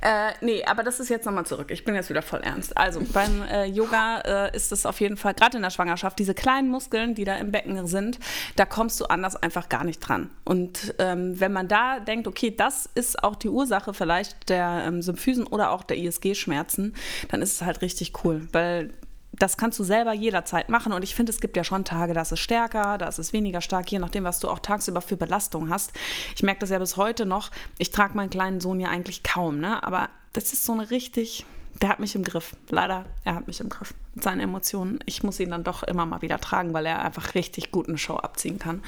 Äh, 0.00 0.32
nee, 0.40 0.64
aber 0.64 0.82
das 0.82 1.00
ist 1.00 1.08
jetzt 1.08 1.26
nochmal 1.26 1.46
zurück. 1.46 1.70
Ich 1.70 1.84
bin 1.84 1.94
jetzt 1.94 2.08
wieder 2.08 2.22
voll 2.22 2.40
ernst. 2.40 2.76
Also 2.76 3.00
beim 3.12 3.42
äh, 3.42 3.64
Yoga 3.64 4.20
äh, 4.20 4.56
ist 4.56 4.70
es 4.70 4.86
auf 4.86 5.00
jeden 5.00 5.16
Fall, 5.16 5.34
gerade 5.34 5.56
in 5.56 5.62
der 5.62 5.70
Schwangerschaft, 5.70 6.18
diese 6.18 6.34
kleinen 6.34 6.68
Muskeln, 6.68 7.14
die 7.14 7.24
da 7.24 7.36
im 7.36 7.50
Becken 7.50 7.86
sind, 7.86 8.18
da 8.56 8.64
kommst 8.64 9.00
du 9.00 9.06
anders 9.06 9.34
einfach 9.36 9.68
gar 9.68 9.84
nicht 9.84 10.00
dran. 10.00 10.30
Und 10.44 10.94
ähm, 10.98 11.40
wenn 11.40 11.52
man 11.52 11.66
da 11.66 11.98
denkt, 12.00 12.28
okay, 12.28 12.54
das 12.54 12.88
ist 12.94 13.22
auch 13.24 13.34
die 13.34 13.48
Ursache 13.48 13.92
vielleicht 13.92 14.48
der 14.48 14.84
ähm, 14.86 15.02
Symphysen 15.02 15.46
oder 15.46 15.70
auch 15.72 15.82
der 15.82 15.98
ISG-Schmerzen, 15.98 16.94
dann 17.30 17.42
ist 17.42 17.54
es 17.54 17.62
halt 17.62 17.82
richtig 17.82 18.24
cool, 18.24 18.46
weil 18.52 18.90
das 19.38 19.56
kannst 19.56 19.78
du 19.78 19.84
selber 19.84 20.12
jederzeit 20.12 20.68
machen. 20.68 20.92
Und 20.92 21.02
ich 21.02 21.14
finde, 21.14 21.30
es 21.30 21.40
gibt 21.40 21.56
ja 21.56 21.64
schon 21.64 21.84
Tage, 21.84 22.14
da 22.14 22.22
ist 22.22 22.32
es 22.32 22.40
stärker, 22.40 22.98
da 22.98 23.08
ist 23.08 23.18
es 23.18 23.32
weniger 23.32 23.60
stark, 23.60 23.90
je 23.90 23.98
nachdem, 23.98 24.24
was 24.24 24.40
du 24.40 24.48
auch 24.48 24.58
tagsüber 24.58 25.00
für 25.00 25.16
Belastung 25.16 25.70
hast. 25.70 25.92
Ich 26.34 26.42
merke 26.42 26.60
das 26.60 26.70
ja 26.70 26.78
bis 26.78 26.96
heute 26.96 27.26
noch. 27.26 27.50
Ich 27.78 27.90
trage 27.90 28.16
meinen 28.16 28.30
kleinen 28.30 28.60
Sohn 28.60 28.80
ja 28.80 28.88
eigentlich 28.88 29.22
kaum, 29.22 29.60
ne? 29.60 29.82
Aber 29.82 30.08
das 30.32 30.52
ist 30.52 30.64
so 30.64 30.72
eine 30.72 30.90
richtig. 30.90 31.46
Der 31.80 31.90
hat 31.90 32.00
mich 32.00 32.16
im 32.16 32.24
Griff. 32.24 32.56
Leider, 32.70 33.04
er 33.24 33.36
hat 33.36 33.46
mich 33.46 33.60
im 33.60 33.68
Griff 33.68 33.94
mit 34.14 34.24
seinen 34.24 34.40
Emotionen. 34.40 34.98
Ich 35.06 35.22
muss 35.22 35.38
ihn 35.38 35.50
dann 35.50 35.62
doch 35.62 35.84
immer 35.84 36.06
mal 36.06 36.22
wieder 36.22 36.40
tragen, 36.40 36.72
weil 36.72 36.86
er 36.86 37.04
einfach 37.04 37.34
richtig 37.34 37.70
gut 37.70 37.88
eine 37.88 37.98
Show 37.98 38.16
abziehen 38.16 38.58
kann. 38.58 38.82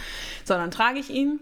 So, 0.45 0.55
dann 0.55 0.73
trage 0.73 0.99
ich 0.99 1.11
ihn 1.11 1.39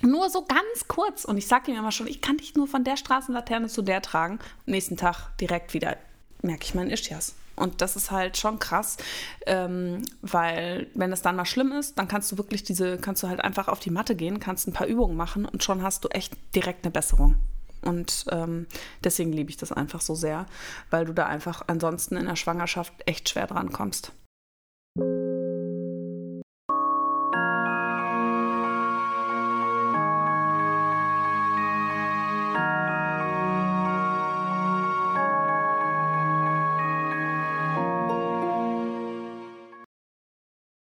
nur 0.00 0.30
so 0.30 0.46
ganz 0.46 0.88
kurz. 0.88 1.26
Und 1.26 1.36
ich 1.36 1.46
sage 1.46 1.70
ihm 1.70 1.78
immer 1.78 1.92
schon, 1.92 2.06
ich 2.06 2.22
kann 2.22 2.38
dich 2.38 2.54
nur 2.54 2.66
von 2.66 2.84
der 2.84 2.96
Straßenlaterne 2.96 3.68
zu 3.68 3.82
der 3.82 4.00
tragen. 4.00 4.38
nächsten 4.64 4.96
Tag 4.96 5.36
direkt 5.38 5.74
wieder 5.74 5.96
merke 6.40 6.64
ich 6.64 6.74
meinen 6.74 6.90
Ischias. 6.90 7.34
Und 7.62 7.80
das 7.80 7.94
ist 7.94 8.10
halt 8.10 8.36
schon 8.36 8.58
krass, 8.58 8.96
ähm, 9.46 10.02
weil 10.20 10.88
wenn 10.94 11.12
es 11.12 11.22
dann 11.22 11.36
mal 11.36 11.44
schlimm 11.44 11.70
ist, 11.70 11.96
dann 11.96 12.08
kannst 12.08 12.32
du 12.32 12.38
wirklich 12.38 12.64
diese, 12.64 12.98
kannst 12.98 13.22
du 13.22 13.28
halt 13.28 13.40
einfach 13.40 13.68
auf 13.68 13.78
die 13.78 13.90
Matte 13.90 14.16
gehen, 14.16 14.40
kannst 14.40 14.66
ein 14.66 14.72
paar 14.72 14.88
Übungen 14.88 15.16
machen 15.16 15.44
und 15.44 15.62
schon 15.62 15.82
hast 15.82 16.04
du 16.04 16.08
echt 16.08 16.34
direkt 16.56 16.84
eine 16.84 16.90
Besserung. 16.90 17.36
Und 17.82 18.24
ähm, 18.30 18.66
deswegen 19.04 19.32
liebe 19.32 19.50
ich 19.50 19.56
das 19.56 19.70
einfach 19.70 20.00
so 20.00 20.14
sehr, 20.16 20.46
weil 20.90 21.04
du 21.04 21.12
da 21.12 21.26
einfach 21.26 21.62
ansonsten 21.68 22.16
in 22.16 22.26
der 22.26 22.36
Schwangerschaft 22.36 22.94
echt 23.06 23.28
schwer 23.28 23.46
dran 23.46 23.70
kommst. 23.70 24.12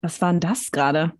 Was 0.05 0.21
war 0.21 0.31
denn 0.31 0.39
das 0.39 0.69
gerade? 0.69 1.13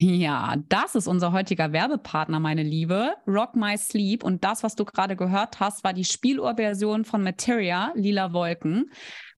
Ja, 0.00 0.54
das 0.68 0.94
ist 0.94 1.08
unser 1.08 1.32
heutiger 1.32 1.72
Werbepartner, 1.72 2.38
meine 2.38 2.62
Liebe. 2.62 3.14
Rock 3.26 3.56
My 3.56 3.76
Sleep. 3.76 4.22
Und 4.22 4.44
das, 4.44 4.62
was 4.62 4.76
du 4.76 4.84
gerade 4.84 5.16
gehört 5.16 5.58
hast, 5.58 5.82
war 5.82 5.92
die 5.92 6.04
Spieluhrversion 6.04 7.04
von 7.04 7.24
Materia, 7.24 7.90
Lila 7.96 8.32
Wolken. 8.32 8.88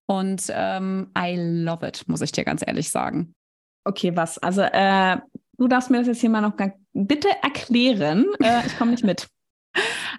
Und 0.05 0.43
ähm, 0.49 1.11
I 1.17 1.35
love 1.37 1.87
it, 1.87 2.03
muss 2.07 2.21
ich 2.21 2.31
dir 2.31 2.43
ganz 2.43 2.63
ehrlich 2.63 2.91
sagen. 2.91 3.33
Okay, 3.83 4.15
was? 4.15 4.37
Also, 4.37 4.61
äh, 4.61 5.17
du 5.57 5.67
darfst 5.67 5.89
mir 5.89 5.97
das 5.97 6.05
jetzt 6.05 6.21
hier 6.21 6.29
mal 6.29 6.41
noch 6.41 6.53
bitte 6.93 7.29
erklären. 7.41 8.27
Äh, 8.39 8.63
ich 8.67 8.77
komme 8.77 8.91
nicht 8.91 9.03
mit. 9.03 9.27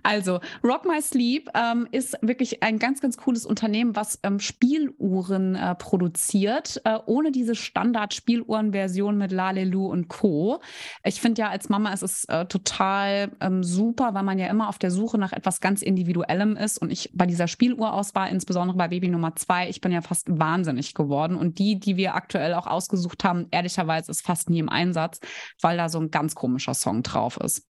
Also, 0.03 0.41
Rock 0.65 0.87
My 0.87 1.01
Sleep 1.03 1.51
ähm, 1.55 1.89
ist 1.91 2.17
wirklich 2.23 2.63
ein 2.63 2.79
ganz, 2.79 3.01
ganz 3.01 3.17
cooles 3.17 3.45
Unternehmen, 3.45 3.97
was 3.97 4.19
ähm, 4.23 4.41
Spieluhren 4.41 5.55
äh, 5.55 5.75
produziert, 5.75 6.81
äh, 6.85 6.99
ohne 7.07 7.33
diese 7.33 7.55
Standard-Spieluhren-Version 7.55 9.19
mit 9.19 9.33
Lalelu 9.33 9.87
und 9.87 10.09
Co. 10.09 10.61
Ich 11.05 11.21
finde 11.21 11.43
ja, 11.43 11.51
als 11.51 11.69
Mama 11.69 11.93
ist 11.93 12.03
es 12.03 12.25
äh, 12.27 12.47
total 12.47 13.33
ähm, 13.41 13.63
super, 13.63 14.15
weil 14.15 14.23
man 14.23 14.39
ja 14.39 14.49
immer 14.49 14.69
auf 14.69 14.79
der 14.79 14.91
Suche 14.91 15.19
nach 15.19 15.33
etwas 15.33 15.61
ganz 15.61 15.83
Individuellem 15.83 16.57
ist. 16.57 16.79
Und 16.79 16.91
ich 16.91 17.11
bei 17.15 17.27
dieser 17.27 17.49
Spieluhrauswahl, 17.49 18.31
insbesondere 18.31 18.77
bei 18.77 18.89
Baby 18.89 19.09
Nummer 19.09 19.37
zwei, 19.37 19.69
ich 19.69 19.81
bin 19.81 19.93
ja 19.93 20.01
fast 20.01 20.27
wahnsinnig 20.31 20.95
geworden. 20.95 21.37
Und 21.37 21.59
die, 21.59 21.79
die 21.79 21.97
wir 21.97 22.15
aktuell 22.15 22.55
auch 22.55 22.67
ausgesucht 22.67 23.25
haben, 23.25 23.47
ehrlicherweise 23.51 24.11
ist 24.11 24.25
fast 24.25 24.51
nie 24.51 24.61
im 24.61 24.69
Einsatz, 24.69 25.21
weil 25.61 25.77
da 25.77 25.89
so 25.89 25.99
ein 25.99 26.11
ganz 26.11 26.35
komischer 26.35 26.75
Song 26.75 27.03
drauf 27.03 27.37
ist. 27.39 27.69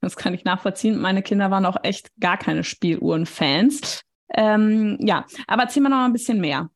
Das 0.00 0.16
kann 0.16 0.34
ich 0.34 0.44
nachvollziehen. 0.44 0.98
Meine 0.98 1.22
Kinder 1.22 1.50
waren 1.50 1.66
auch 1.66 1.76
echt 1.82 2.10
gar 2.20 2.38
keine 2.38 2.64
Spieluhren-Fans. 2.64 4.02
Ähm, 4.34 4.96
ja, 5.00 5.26
aber 5.46 5.64
erzähl 5.64 5.82
mal 5.82 5.88
noch 5.88 6.04
ein 6.04 6.12
bisschen 6.12 6.40
mehr. 6.40 6.70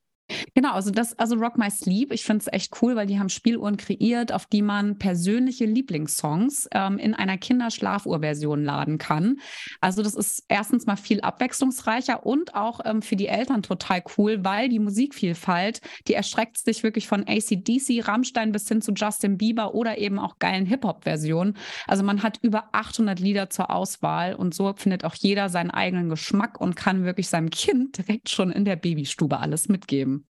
Genau, 0.54 0.72
also 0.72 0.90
das, 0.90 1.18
also 1.18 1.36
Rock 1.36 1.58
My 1.58 1.70
Sleep, 1.70 2.10
ich 2.12 2.24
finde 2.24 2.42
es 2.42 2.52
echt 2.52 2.80
cool, 2.80 2.96
weil 2.96 3.06
die 3.06 3.18
haben 3.18 3.28
Spieluhren 3.28 3.76
kreiert, 3.76 4.32
auf 4.32 4.46
die 4.46 4.62
man 4.62 4.98
persönliche 4.98 5.66
Lieblingssongs 5.66 6.68
ähm, 6.72 6.98
in 6.98 7.12
einer 7.12 7.36
Kinderschlafuhrversion 7.36 8.64
laden 8.64 8.96
kann. 8.98 9.36
Also 9.80 10.02
das 10.02 10.14
ist 10.14 10.44
erstens 10.48 10.86
mal 10.86 10.96
viel 10.96 11.20
abwechslungsreicher 11.20 12.24
und 12.24 12.54
auch 12.54 12.80
ähm, 12.84 13.02
für 13.02 13.16
die 13.16 13.26
Eltern 13.26 13.62
total 13.62 14.02
cool, 14.16 14.44
weil 14.44 14.70
die 14.70 14.78
Musikvielfalt, 14.78 15.80
die 16.08 16.14
erstreckt 16.14 16.58
sich 16.58 16.82
wirklich 16.82 17.06
von 17.06 17.24
ACDC, 17.26 18.06
Rammstein 18.08 18.52
bis 18.52 18.66
hin 18.66 18.80
zu 18.80 18.92
Justin 18.92 19.36
Bieber 19.36 19.74
oder 19.74 19.98
eben 19.98 20.18
auch 20.18 20.38
geilen 20.38 20.64
Hip-Hop-Versionen. 20.66 21.56
Also 21.86 22.02
man 22.02 22.22
hat 22.22 22.38
über 22.40 22.70
800 22.72 23.20
Lieder 23.20 23.50
zur 23.50 23.70
Auswahl 23.70 24.34
und 24.34 24.54
so 24.54 24.72
findet 24.74 25.04
auch 25.04 25.14
jeder 25.14 25.50
seinen 25.50 25.70
eigenen 25.70 26.08
Geschmack 26.08 26.60
und 26.60 26.76
kann 26.76 27.04
wirklich 27.04 27.28
seinem 27.28 27.50
Kind 27.50 27.98
direkt 28.08 28.30
schon 28.30 28.50
in 28.50 28.64
der 28.64 28.76
Babystube 28.76 29.38
alles 29.38 29.68
mitgeben 29.68 30.23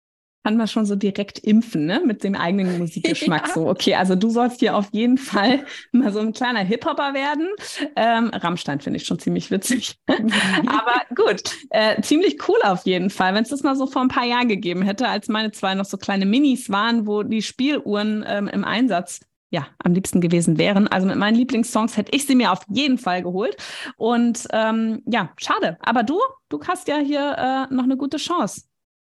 kann 0.45 0.59
man 0.59 0.69
schon 0.69 0.85
so 0.85 0.95
direkt 0.95 1.39
impfen, 1.39 1.87
ne? 1.87 2.03
Mit 2.05 2.23
dem 2.23 2.35
eigenen 2.35 2.79
Musikgeschmack. 2.79 3.35
Ja. 3.45 3.53
So, 3.55 3.69
okay, 3.69 3.95
also 3.95 4.15
du 4.15 4.31
sollst 4.31 4.61
hier 4.61 4.77
auf 4.77 4.89
jeden 4.93 5.19
Fall 5.19 5.65
mal 5.93 6.13
so 6.13 6.21
ein 6.21 6.33
kleiner 6.33 6.61
Hip-Hopper 6.61 7.15
werden. 7.15 7.49
Ähm, 7.97 8.31
Rammstein 8.33 8.81
finde 8.81 8.99
ich 8.99 9.07
schon 9.07 9.19
ziemlich 9.19 9.51
witzig. 9.51 9.97
Aber 10.07 11.03
gut, 11.15 11.43
äh, 11.71 12.01
ziemlich 12.03 12.49
cool 12.49 12.59
auf 12.63 12.85
jeden 12.85 13.11
Fall. 13.11 13.35
Wenn 13.35 13.43
es 13.43 13.51
das 13.51 13.63
mal 13.63 13.75
so 13.75 13.87
vor 13.87 14.03
ein 14.03 14.09
paar 14.09 14.25
Jahren 14.25 14.49
gegeben 14.49 14.83
hätte, 14.83 15.09
als 15.09 15.29
meine 15.29 15.51
zwei 15.53 15.75
noch 15.75 15.85
so 15.85 15.97
kleine 15.97 16.27
Minis 16.27 16.71
waren, 16.71 17.07
wo 17.07 17.23
die 17.23 17.43
Spieluhren 17.43 18.25
ähm, 18.27 18.49
im 18.49 18.65
Einsatz 18.65 19.21
ja, 19.51 19.67
am 19.79 19.95
liebsten 19.95 20.21
gewesen 20.21 20.59
wären. 20.59 20.89
Also 20.89 21.07
mit 21.07 21.17
meinen 21.17 21.37
Lieblingssongs 21.37 21.97
hätte 21.97 22.15
ich 22.15 22.27
sie 22.27 22.35
mir 22.35 22.53
auf 22.53 22.61
jeden 22.69 22.99
Fall 22.99 23.23
geholt. 23.23 23.57
Und 23.97 24.47
ähm, 24.53 25.03
ja, 25.07 25.31
schade. 25.37 25.79
Aber 25.81 26.03
du, 26.03 26.19
du 26.49 26.61
hast 26.67 26.89
ja 26.89 26.99
hier 26.99 27.69
äh, 27.71 27.75
noch 27.75 27.85
eine 27.85 27.97
gute 27.97 28.17
Chance. 28.17 28.63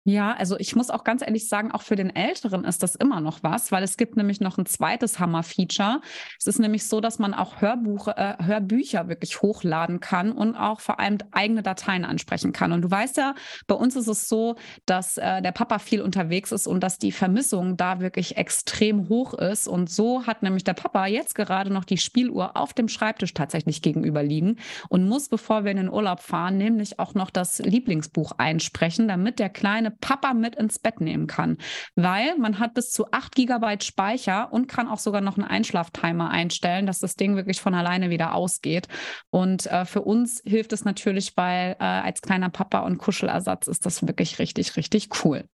Ja, 0.10 0.34
also 0.38 0.58
ich 0.58 0.74
muss 0.74 0.90
auch 0.90 1.04
ganz 1.04 1.22
ehrlich 1.22 1.50
sagen, 1.50 1.70
auch 1.74 1.82
für 1.82 1.98
den 1.98 2.16
Älteren 2.16 2.64
ist 2.64 2.82
das 2.82 2.96
immer 2.96 3.20
noch 3.20 3.44
was, 3.44 3.74
weil 3.74 3.84
es 3.84 3.98
gibt 3.98 4.16
nämlich 4.16 4.40
noch 4.40 4.58
ein 4.58 4.66
zweites 4.66 5.20
Hammer-Feature. 5.20 6.00
Es 6.40 6.48
ist 6.48 6.60
nämlich 6.60 6.88
so, 6.88 7.02
dass 7.02 7.20
man 7.20 7.34
auch 7.34 7.60
Hörbuch, 7.60 8.08
äh, 8.08 8.36
Hörbücher 8.42 9.10
wirklich 9.10 9.42
hochladen 9.42 10.00
kann 10.00 10.32
und 10.32 10.56
auch 10.56 10.80
vor 10.80 11.02
allem 11.02 11.18
eigene 11.32 11.62
Dateien 11.62 12.06
ansprechen 12.06 12.54
kann. 12.54 12.72
Und 12.72 12.84
du 12.84 12.90
weißt 12.90 13.18
ja, 13.18 13.36
bei 13.68 13.76
uns 13.76 13.98
ist 13.98 14.08
es 14.08 14.30
so, 14.30 14.56
dass 14.86 15.18
äh, 15.18 15.42
der 15.42 15.52
Papa 15.52 15.78
viel 15.78 16.02
unterwegs 16.02 16.54
ist 16.54 16.68
und 16.68 16.84
dass 16.84 17.00
die 17.00 17.12
Vermissung 17.12 17.76
da 17.76 18.00
wirklich 18.00 18.38
extrem 18.38 19.10
hoch 19.10 19.34
ist. 19.34 19.68
Und 19.68 19.90
so 19.90 20.26
hat 20.26 20.42
nämlich 20.42 20.64
der 20.64 20.74
Papa 20.74 21.08
jetzt 21.08 21.36
gerade 21.36 21.70
noch 21.70 21.84
die 21.84 21.98
Spieluhr 21.98 22.56
auf 22.56 22.74
dem 22.74 22.88
Schreibtisch 22.88 23.34
tatsächlich 23.34 23.82
gegenüber 23.82 24.24
liegen 24.24 24.56
und 24.88 25.06
muss, 25.06 25.28
bevor 25.28 25.66
wir 25.66 25.72
in 25.72 25.78
den 25.78 25.92
Urlaub 25.92 26.22
fahren, 26.22 26.58
nämlich 26.58 26.98
auch 26.98 27.14
noch 27.14 27.30
das 27.30 27.60
Lieblingsbuch 27.60 28.32
einsprechen, 28.38 29.10
damit 29.10 29.40
der 29.40 29.50
kleine 29.50 29.97
Papa 30.00 30.34
mit 30.34 30.56
ins 30.56 30.80
Bett 30.80 31.02
nehmen 31.02 31.28
kann, 31.28 31.58
weil 31.96 32.38
man 32.38 32.60
hat 32.60 32.74
bis 32.74 32.92
zu 32.92 33.12
8 33.12 33.36
GB 33.36 33.82
Speicher 33.82 34.52
und 34.52 34.68
kann 34.68 34.88
auch 34.88 35.00
sogar 35.00 35.22
noch 35.22 35.38
einen 35.38 35.48
Einschlaftimer 35.48 36.30
einstellen, 36.30 36.86
dass 36.86 37.00
das 37.00 37.16
Ding 37.16 37.36
wirklich 37.36 37.62
von 37.62 37.74
alleine 37.74 38.10
wieder 38.10 38.34
ausgeht. 38.34 38.88
Und 39.30 39.66
äh, 39.68 39.86
für 39.86 40.02
uns 40.02 40.42
hilft 40.46 40.74
es 40.74 40.86
natürlich, 40.86 41.36
weil 41.36 41.76
äh, 41.80 41.84
als 41.84 42.22
kleiner 42.22 42.50
Papa 42.50 42.80
und 42.80 42.98
Kuschelersatz 42.98 43.68
ist 43.68 43.86
das 43.86 44.06
wirklich 44.06 44.40
richtig, 44.40 44.76
richtig 44.78 45.10
cool. 45.24 45.48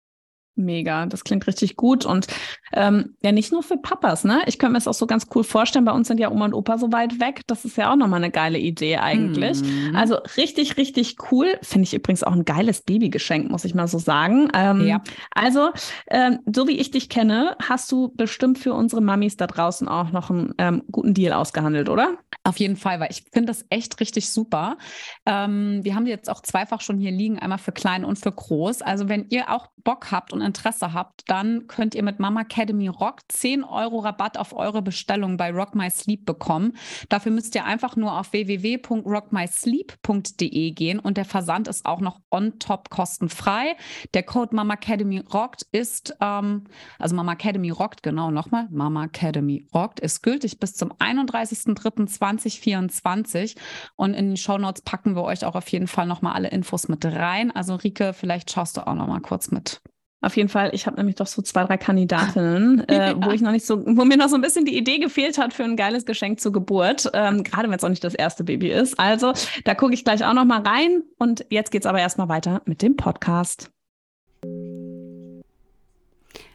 Mega, 0.56 1.06
das 1.06 1.24
klingt 1.24 1.48
richtig 1.48 1.78
gut. 1.78 2.06
Und 2.06 2.28
ähm, 2.74 3.16
ja, 3.22 3.32
nicht 3.32 3.54
nur 3.54 3.64
für 3.64 3.78
Papas, 3.78 4.26
ne? 4.26 4.42
Ich 4.48 4.60
könnte 4.60 4.74
mir 4.74 4.78
das 4.78 4.88
auch 4.88 4.94
so 4.94 5.08
ganz 5.08 5.28
cool 5.34 5.46
vorstellen. 5.46 5.86
Bei 5.86 5.94
uns 5.94 6.10
sind 6.10 6.20
ja 6.20 6.30
Oma 6.30 6.46
und 6.46 6.54
Opa 6.54 6.78
so 6.78 6.92
weit 6.92 7.22
weg. 7.22 7.42
Das 7.48 7.64
ist 7.64 7.78
ja 7.78 7.92
auch 7.92 7.96
nochmal 7.96 8.22
eine 8.22 8.32
geile 8.32 8.60
Idee 8.60 8.98
eigentlich. 8.98 9.62
Mhm. 9.62 9.96
Also 9.96 10.18
richtig, 10.36 10.76
richtig 10.76 11.16
cool. 11.32 11.58
Finde 11.62 11.84
ich 11.84 11.94
übrigens 11.94 12.24
auch 12.24 12.34
ein 12.34 12.44
geiles 12.44 12.82
Babygeschenk, 12.82 13.50
muss 13.50 13.64
ich 13.64 13.74
mal 13.74 13.88
so 13.88 13.98
sagen. 13.98 14.50
Ähm, 14.54 14.88
ja. 14.88 15.02
Also, 15.34 15.70
ähm, 16.10 16.40
so 16.54 16.68
wie 16.68 16.78
ich 16.78 16.92
dich 16.92 17.08
kenne, 17.08 17.56
hast 17.62 17.90
du 17.92 18.14
bestimmt 18.14 18.60
für 18.60 18.74
unsere 18.74 19.02
Mamis 19.02 19.38
da 19.38 19.48
draußen 19.48 19.88
auch 19.88 20.12
noch 20.12 20.30
einen 20.30 20.54
ähm, 20.58 20.84
guten 20.92 21.14
Deal 21.14 21.32
ausgehandelt, 21.32 21.88
oder? 21.88 22.18
Auf 22.44 22.58
jeden 22.58 22.76
Fall, 22.76 23.00
weil 23.00 23.12
ich 23.12 23.24
finde 23.32 23.48
das 23.48 23.66
echt 23.70 24.00
richtig 24.00 24.32
super. 24.32 24.78
Ähm, 25.26 25.80
wir 25.84 25.96
haben 25.96 26.06
die 26.06 26.12
jetzt 26.12 26.30
auch 26.30 26.42
zweifach 26.42 26.82
schon 26.82 27.00
hier 27.00 27.12
liegen, 27.12 27.40
einmal 27.40 27.58
für 27.58 27.72
klein 27.72 28.04
und 28.04 28.20
für 28.20 28.32
groß. 28.32 28.82
Also 28.82 29.08
wenn 29.08 29.28
ihr 29.30 29.50
auch 29.50 29.68
Bock 29.84 30.12
habt 30.12 30.34
und 30.34 30.41
Interesse 30.42 30.94
habt, 30.94 31.30
dann 31.30 31.68
könnt 31.68 31.96
ihr 31.96 32.04
mit 32.04 32.20
Mama 32.20 32.42
Academy 32.42 32.88
Rock 32.88 33.20
10 33.30 33.64
Euro 33.64 34.00
Rabatt 34.00 34.38
auf 34.38 34.54
eure 34.54 34.82
Bestellung 34.82 35.38
bei 35.38 35.52
Rock 35.52 35.76
My 35.76 35.90
Sleep 35.90 36.26
bekommen. 36.26 36.74
Dafür 37.10 37.32
müsst 37.32 37.56
ihr 37.56 37.64
einfach 37.66 37.96
nur 37.96 38.20
auf 38.20 38.34
www.rockmysleep.de 38.34 40.72
gehen 40.72 41.00
und 41.00 41.16
der 41.18 41.26
Versand 41.26 41.68
ist 41.68 41.86
auch 41.86 42.02
noch 42.02 42.22
on 42.30 42.60
top 42.60 42.90
kostenfrei. 42.90 43.76
Der 44.14 44.24
Code 44.24 44.56
Mama 44.56 44.76
Academy 44.76 45.20
Rockt 45.20 45.66
ist, 45.72 46.16
ähm, 46.22 46.66
also 47.00 47.16
Mama 47.16 47.34
Academy 47.34 47.70
Rockt, 47.70 48.04
genau 48.04 48.32
nochmal, 48.32 48.68
Mama 48.72 49.06
Academy 49.06 49.68
Rockt 49.74 50.00
ist 50.00 50.22
gültig 50.24 50.60
bis 50.60 50.76
zum 50.76 50.94
31.03.2024 50.94 53.58
und 53.96 54.14
in 54.14 54.28
den 54.28 54.38
Show 54.38 54.58
Notes 54.58 54.82
packen 54.82 55.16
wir 55.16 55.24
euch 55.24 55.46
auch 55.46 55.56
auf 55.56 55.68
jeden 55.70 55.88
Fall 55.88 56.08
nochmal 56.08 56.34
alle 56.34 56.50
Infos 56.50 56.88
mit 56.88 57.06
rein. 57.06 57.52
Also 57.52 57.76
Rike, 57.76 58.14
vielleicht 58.14 58.52
schaust 58.52 58.78
du 58.78 58.88
auch 58.88 58.96
nochmal 58.96 59.22
kurz 59.22 59.52
mit. 59.52 59.82
Auf 60.24 60.38
jeden 60.38 60.50
Fall, 60.50 60.70
ich 60.74 60.86
habe 60.86 60.98
nämlich 60.98 61.16
doch 61.16 61.26
so 61.26 61.42
zwei, 61.42 61.64
drei 61.64 61.78
Kandidatinnen, 61.78 62.80
äh, 62.88 63.16
wo 63.18 63.32
ich 63.32 63.42
noch 63.42 63.52
nicht 63.52 63.66
so, 63.66 63.84
wo 63.86 64.06
mir 64.06 64.18
noch 64.18 64.30
so 64.30 64.36
ein 64.36 64.42
bisschen 64.42 64.66
die 64.66 64.78
Idee 64.78 65.00
gefehlt 65.00 65.40
hat 65.40 65.52
für 65.54 65.64
ein 65.64 65.76
geiles 65.76 66.06
Geschenk 66.06 66.40
zur 66.40 66.52
Geburt, 66.52 67.10
ähm, 67.14 67.44
gerade 67.44 67.70
wenn 67.70 67.78
es 67.78 67.84
auch 67.84 67.90
nicht 67.90 68.04
das 68.04 68.14
erste 68.14 68.44
Baby 68.44 68.70
ist. 68.70 69.00
Also, 69.00 69.34
da 69.66 69.74
gucke 69.74 69.96
ich 69.96 70.04
gleich 70.04 70.24
auch 70.24 70.34
noch 70.34 70.46
mal 70.46 70.62
rein. 70.62 71.02
Und 71.18 71.46
jetzt 71.50 71.72
geht's 71.72 71.88
aber 71.88 72.00
erstmal 72.00 72.30
weiter 72.30 72.62
mit 72.66 72.84
dem 72.84 72.96
Podcast. 72.96 73.72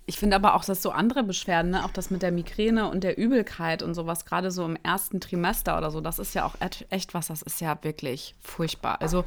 Ich 0.09 0.19
finde 0.19 0.37
aber 0.37 0.55
auch, 0.55 0.65
dass 0.65 0.81
so 0.81 0.91
andere 0.91 1.25
Beschwerden, 1.25 1.73
ne? 1.73 1.85
auch 1.85 1.91
das 1.91 2.11
mit 2.11 2.23
der 2.23 2.31
Migräne 2.31 2.89
und 2.89 3.03
der 3.03 3.19
Übelkeit 3.19 3.83
und 3.83 3.95
sowas, 3.95 4.25
gerade 4.25 4.53
so 4.53 4.65
im 4.65 4.79
ersten 4.85 5.19
Trimester 5.19 5.77
oder 5.77 5.91
so, 5.91 6.01
das 6.01 6.21
ist 6.21 6.35
ja 6.35 6.45
auch 6.45 6.55
echt 6.91 7.15
was, 7.15 7.27
das 7.27 7.43
ist 7.43 7.61
ja 7.61 7.77
wirklich 7.83 8.37
furchtbar. 8.41 9.03
Also 9.03 9.25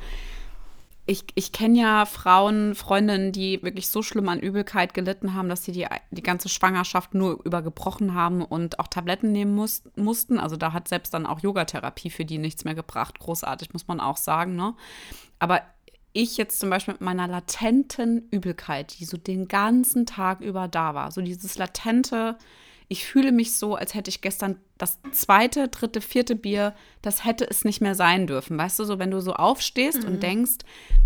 ich, 1.10 1.24
ich 1.34 1.52
kenne 1.52 1.80
ja 1.80 2.06
Frauen, 2.06 2.76
Freundinnen, 2.76 3.32
die 3.32 3.64
wirklich 3.64 3.90
so 3.90 4.04
schlimm 4.04 4.30
an 4.30 4.40
Übelkeit 4.40 4.94
gelitten 4.94 5.34
haben, 5.34 5.50
dass 5.50 5.66
sie 5.66 5.72
die, 5.72 5.88
die 6.12 6.22
ganze 6.22 6.50
Schwangerschaft 6.50 7.16
nur 7.16 7.44
übergebrochen 7.44 8.14
haben 8.14 8.46
und 8.46 8.78
auch 8.78 8.86
Tabletten 8.86 9.32
nehmen 9.32 9.56
muss, 9.56 9.82
mussten. 9.96 10.40
Also 10.40 10.56
da 10.56 10.72
hat 10.72 10.88
selbst 10.88 11.16
dann 11.16 11.26
auch 11.26 11.40
Yogatherapie 11.40 12.12
für 12.12 12.26
die 12.26 12.38
nichts 12.38 12.64
mehr 12.64 12.76
gebracht. 12.76 13.18
Großartig, 13.18 13.74
muss 13.74 13.88
man 13.88 14.00
auch 14.00 14.18
sagen. 14.18 14.56
Ne? 14.56 14.76
Aber 15.40 15.64
ich 16.14 16.38
jetzt 16.38 16.60
zum 16.60 16.70
Beispiel 16.70 16.94
mit 16.94 17.02
meiner 17.02 17.28
latenten 17.28 18.30
Übelkeit, 18.30 19.00
die 19.00 19.06
so 19.06 19.18
den 19.18 19.48
ganzen 19.48 20.06
Tag 20.06 20.42
über 20.42 20.68
da 20.68 20.94
war, 20.94 21.12
so 21.12 21.22
dieses 21.22 21.58
latente, 21.58 22.38
ich 22.90 23.06
fühle 23.06 23.32
mich 23.32 23.56
so, 23.56 23.76
als 23.76 23.94
hätte 23.94 24.10
ich 24.10 24.20
gestern 24.20 24.60
das 24.80 24.98
zweite, 25.12 25.68
dritte, 25.68 26.02
vierte 26.02 26.36
Bier, 26.36 26.74
das 27.04 27.24
hätte 27.24 27.48
es 27.48 27.64
nicht 27.64 27.82
mehr 27.82 27.94
sein 27.94 28.26
dürfen. 28.26 28.58
Weißt 28.58 28.80
du, 28.80 28.84
so 28.84 28.98
wenn 28.98 29.12
du 29.12 29.22
so 29.22 29.34
aufstehst 29.34 30.04
mhm. 30.04 30.10
und 30.10 30.24
denkst, 30.24 30.58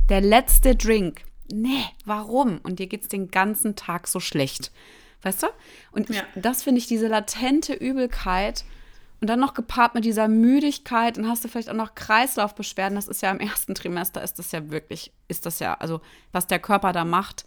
der 0.10 0.22
letzte 0.22 0.78
Drink, 0.78 1.22
nee, 1.52 1.84
warum? 2.06 2.60
Und 2.64 2.80
dir 2.80 2.88
geht 2.88 3.04
es 3.04 3.10
den 3.10 3.30
ganzen 3.30 3.76
Tag 3.76 4.08
so 4.08 4.22
schlecht. 4.22 4.72
Weißt 5.24 5.44
du? 5.44 5.48
Und 5.92 6.10
ja. 6.10 6.16
ich, 6.36 6.42
das 6.42 6.64
finde 6.64 6.80
ich, 6.80 6.88
diese 6.88 7.08
latente 7.08 7.74
Übelkeit 7.74 8.64
und 9.20 9.28
dann 9.28 9.42
noch 9.42 9.54
gepaart 9.54 9.94
mit 9.94 10.06
dieser 10.06 10.30
Müdigkeit, 10.30 11.18
dann 11.18 11.28
hast 11.28 11.44
du 11.44 11.50
vielleicht 11.50 11.70
auch 11.70 11.74
noch 11.74 11.96
Kreislaufbeschwerden. 11.96 12.96
Das 12.96 13.10
ist 13.10 13.22
ja 13.22 13.32
im 13.32 13.40
ersten 13.42 13.76
Trimester, 13.76 14.24
ist 14.24 14.40
das 14.40 14.54
ja 14.54 14.70
wirklich, 14.70 15.12
ist 15.28 15.46
das 15.46 15.60
ja, 15.60 15.74
also 15.74 16.00
was 16.32 16.48
der 16.48 16.60
Körper 16.60 16.94
da 16.94 17.04
macht, 17.04 17.46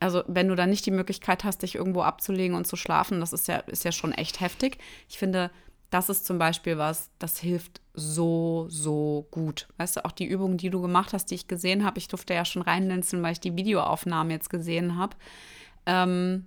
also 0.00 0.24
wenn 0.26 0.48
du 0.48 0.56
dann 0.56 0.70
nicht 0.70 0.86
die 0.86 0.90
Möglichkeit 0.90 1.44
hast, 1.44 1.62
dich 1.62 1.74
irgendwo 1.74 2.02
abzulegen 2.02 2.56
und 2.56 2.66
zu 2.66 2.76
schlafen, 2.76 3.20
das 3.20 3.32
ist 3.32 3.46
ja, 3.48 3.58
ist 3.58 3.84
ja 3.84 3.92
schon 3.92 4.12
echt 4.12 4.40
heftig. 4.40 4.78
Ich 5.08 5.18
finde, 5.18 5.50
das 5.90 6.08
ist 6.08 6.24
zum 6.24 6.38
Beispiel 6.38 6.78
was, 6.78 7.10
das 7.18 7.38
hilft 7.38 7.80
so, 7.94 8.66
so 8.68 9.28
gut. 9.30 9.68
Weißt 9.76 9.96
du, 9.96 10.04
auch 10.04 10.12
die 10.12 10.24
Übungen, 10.24 10.56
die 10.56 10.70
du 10.70 10.80
gemacht 10.80 11.12
hast, 11.12 11.26
die 11.26 11.34
ich 11.34 11.48
gesehen 11.48 11.84
habe, 11.84 11.98
ich 11.98 12.08
durfte 12.08 12.32
ja 12.32 12.44
schon 12.44 12.62
reinlinzeln, 12.62 13.22
weil 13.22 13.32
ich 13.32 13.40
die 13.40 13.56
Videoaufnahmen 13.56 14.30
jetzt 14.30 14.48
gesehen 14.48 14.96
habe. 14.96 15.16
Ähm, 15.86 16.46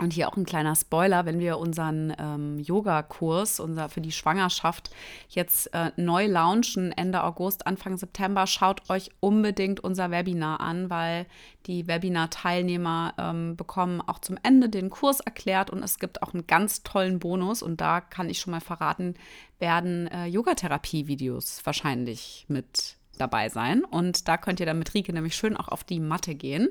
Und 0.00 0.12
hier 0.12 0.28
auch 0.28 0.36
ein 0.36 0.44
kleiner 0.44 0.76
Spoiler, 0.76 1.26
wenn 1.26 1.40
wir 1.40 1.58
unseren 1.58 2.14
ähm, 2.18 2.60
Yoga-Kurs, 2.60 3.58
unser 3.58 3.88
für 3.88 4.00
die 4.00 4.12
Schwangerschaft, 4.12 4.90
jetzt 5.28 5.74
äh, 5.74 5.90
neu 5.96 6.26
launchen, 6.26 6.92
Ende 6.92 7.24
August, 7.24 7.66
Anfang 7.66 7.96
September, 7.96 8.46
schaut 8.46 8.88
euch 8.90 9.10
unbedingt 9.18 9.80
unser 9.80 10.12
Webinar 10.12 10.60
an, 10.60 10.88
weil 10.88 11.26
die 11.66 11.88
Webinar-Teilnehmer 11.88 13.14
ähm, 13.18 13.56
bekommen 13.56 14.00
auch 14.00 14.20
zum 14.20 14.38
Ende 14.44 14.68
den 14.68 14.88
Kurs 14.88 15.18
erklärt 15.18 15.70
und 15.70 15.82
es 15.82 15.98
gibt 15.98 16.22
auch 16.22 16.32
einen 16.32 16.46
ganz 16.46 16.84
tollen 16.84 17.18
Bonus. 17.18 17.60
Und 17.60 17.80
da 17.80 18.00
kann 18.00 18.30
ich 18.30 18.38
schon 18.38 18.52
mal 18.52 18.60
verraten, 18.60 19.14
werden 19.58 20.06
äh, 20.06 20.26
Yogatherapie-Videos 20.26 21.66
wahrscheinlich 21.66 22.46
mit 22.46 22.96
dabei 23.18 23.48
sein. 23.48 23.82
Und 23.82 24.28
da 24.28 24.36
könnt 24.36 24.60
ihr 24.60 24.66
dann 24.66 24.78
mit 24.78 24.94
Rike 24.94 25.12
nämlich 25.12 25.34
schön 25.34 25.56
auch 25.56 25.68
auf 25.68 25.82
die 25.82 25.98
Matte 25.98 26.36
gehen. 26.36 26.68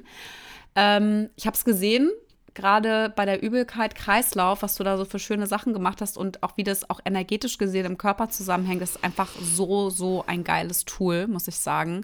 Ähm, 0.75 1.29
ich 1.35 1.45
habe 1.45 1.57
es 1.57 1.65
gesehen, 1.65 2.09
gerade 2.57 3.13
bei 3.15 3.25
der 3.25 3.43
Übelkeit, 3.43 3.93
Kreislauf, 3.93 4.63
was 4.63 4.75
du 4.75 4.83
da 4.83 4.97
so 4.97 5.05
für 5.05 5.19
schöne 5.19 5.45
Sachen 5.45 5.73
gemacht 5.73 6.01
hast 6.01 6.17
und 6.17 6.41
auch 6.41 6.57
wie 6.57 6.63
das 6.63 6.89
auch 6.89 6.99
energetisch 7.05 7.59
gesehen 7.59 7.85
im 7.85 7.99
Körper 7.99 8.29
zusammenhängt, 8.29 8.81
ist 8.81 9.03
einfach 9.03 9.29
so, 9.39 9.91
so 9.91 10.25
ein 10.27 10.43
geiles 10.43 10.83
Tool, 10.83 11.27
muss 11.27 11.47
ich 11.47 11.59
sagen. 11.59 12.03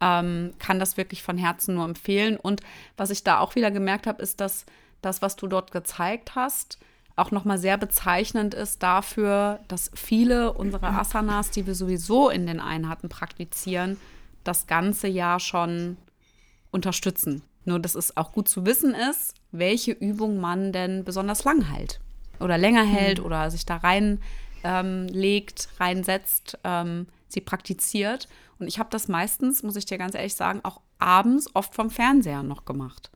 Ähm, 0.00 0.52
kann 0.58 0.80
das 0.80 0.96
wirklich 0.96 1.22
von 1.22 1.38
Herzen 1.38 1.76
nur 1.76 1.84
empfehlen. 1.84 2.36
Und 2.36 2.60
was 2.96 3.10
ich 3.10 3.22
da 3.22 3.38
auch 3.38 3.54
wieder 3.54 3.70
gemerkt 3.70 4.08
habe, 4.08 4.20
ist, 4.20 4.40
dass 4.40 4.66
das, 5.00 5.22
was 5.22 5.36
du 5.36 5.46
dort 5.46 5.70
gezeigt 5.70 6.34
hast, 6.34 6.78
auch 7.14 7.30
nochmal 7.30 7.58
sehr 7.58 7.78
bezeichnend 7.78 8.52
ist 8.52 8.82
dafür, 8.82 9.60
dass 9.68 9.92
viele 9.94 10.52
unserer 10.52 10.98
Asanas, 10.98 11.52
die 11.52 11.68
wir 11.68 11.76
sowieso 11.76 12.30
in 12.30 12.48
den 12.48 12.58
Einheiten 12.58 13.08
praktizieren, 13.08 14.00
das 14.42 14.66
ganze 14.66 15.06
Jahr 15.06 15.38
schon 15.38 15.96
unterstützen. 16.72 17.42
Nur, 17.64 17.78
dass 17.78 17.94
es 17.94 18.16
auch 18.16 18.32
gut 18.32 18.48
zu 18.48 18.66
wissen 18.66 18.92
ist, 18.94 19.34
welche 19.58 19.92
Übung 19.92 20.40
man 20.40 20.72
denn 20.72 21.04
besonders 21.04 21.44
lang 21.44 21.62
hält 21.62 22.00
oder 22.40 22.58
länger 22.58 22.84
hält 22.84 23.20
mhm. 23.20 23.26
oder 23.26 23.50
sich 23.50 23.64
da 23.64 23.76
rein 23.76 24.20
ähm, 24.64 25.06
legt, 25.08 25.68
reinsetzt, 25.78 26.58
ähm, 26.64 27.06
sie 27.28 27.40
praktiziert. 27.40 28.28
Und 28.58 28.66
ich 28.66 28.78
habe 28.78 28.90
das 28.90 29.08
meistens, 29.08 29.62
muss 29.62 29.76
ich 29.76 29.86
dir 29.86 29.98
ganz 29.98 30.14
ehrlich 30.14 30.34
sagen, 30.34 30.60
auch 30.62 30.80
abends 30.98 31.48
oft 31.54 31.74
vom 31.74 31.90
Fernseher 31.90 32.42
noch 32.42 32.64
gemacht. 32.64 33.10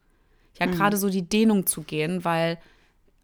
Ja, 0.59 0.67
mhm. 0.67 0.73
gerade 0.73 0.97
so 0.97 1.09
die 1.09 1.29
Dehnung 1.29 1.67
zu 1.67 1.83
gehen, 1.83 2.25
weil 2.25 2.59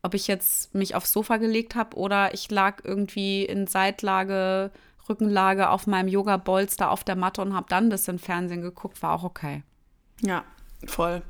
ob 0.02 0.14
ich 0.14 0.26
jetzt 0.26 0.74
mich 0.74 0.94
aufs 0.94 1.12
Sofa 1.12 1.38
gelegt 1.38 1.74
habe 1.74 1.96
oder 1.96 2.34
ich 2.34 2.50
lag 2.50 2.84
irgendwie 2.84 3.44
in 3.44 3.66
Seitlage, 3.66 4.70
Rückenlage 5.08 5.70
auf 5.70 5.86
meinem 5.86 6.08
Yoga-Bolster 6.08 6.90
auf 6.90 7.04
der 7.04 7.16
Matte 7.16 7.42
und 7.42 7.54
habe 7.54 7.66
dann 7.68 7.86
ein 7.86 7.90
bisschen 7.90 8.18
Fernsehen 8.18 8.62
geguckt, 8.62 9.02
war 9.02 9.12
auch 9.12 9.24
okay. 9.24 9.62
Ja, 10.20 10.44
Voll. 10.86 11.22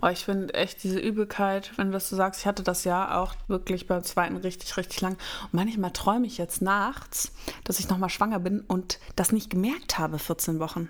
Oh, 0.00 0.08
ich 0.08 0.24
finde 0.24 0.54
echt 0.54 0.82
diese 0.82 0.98
Übelkeit, 0.98 1.72
wenn 1.76 1.88
du 1.88 1.92
das 1.92 2.08
so 2.08 2.16
sagst, 2.16 2.40
ich 2.40 2.46
hatte 2.46 2.62
das 2.62 2.84
ja 2.84 3.20
auch 3.20 3.34
wirklich 3.48 3.86
beim 3.86 4.02
zweiten 4.02 4.36
richtig, 4.36 4.76
richtig 4.76 5.00
lang. 5.00 5.12
Und 5.44 5.54
manchmal 5.54 5.92
träume 5.92 6.26
ich 6.26 6.38
jetzt 6.38 6.62
nachts, 6.62 7.32
dass 7.64 7.78
ich 7.78 7.88
nochmal 7.88 8.10
schwanger 8.10 8.38
bin 8.38 8.60
und 8.60 8.98
das 9.16 9.32
nicht 9.32 9.50
gemerkt 9.50 9.98
habe, 9.98 10.18
14 10.18 10.58
Wochen. 10.58 10.88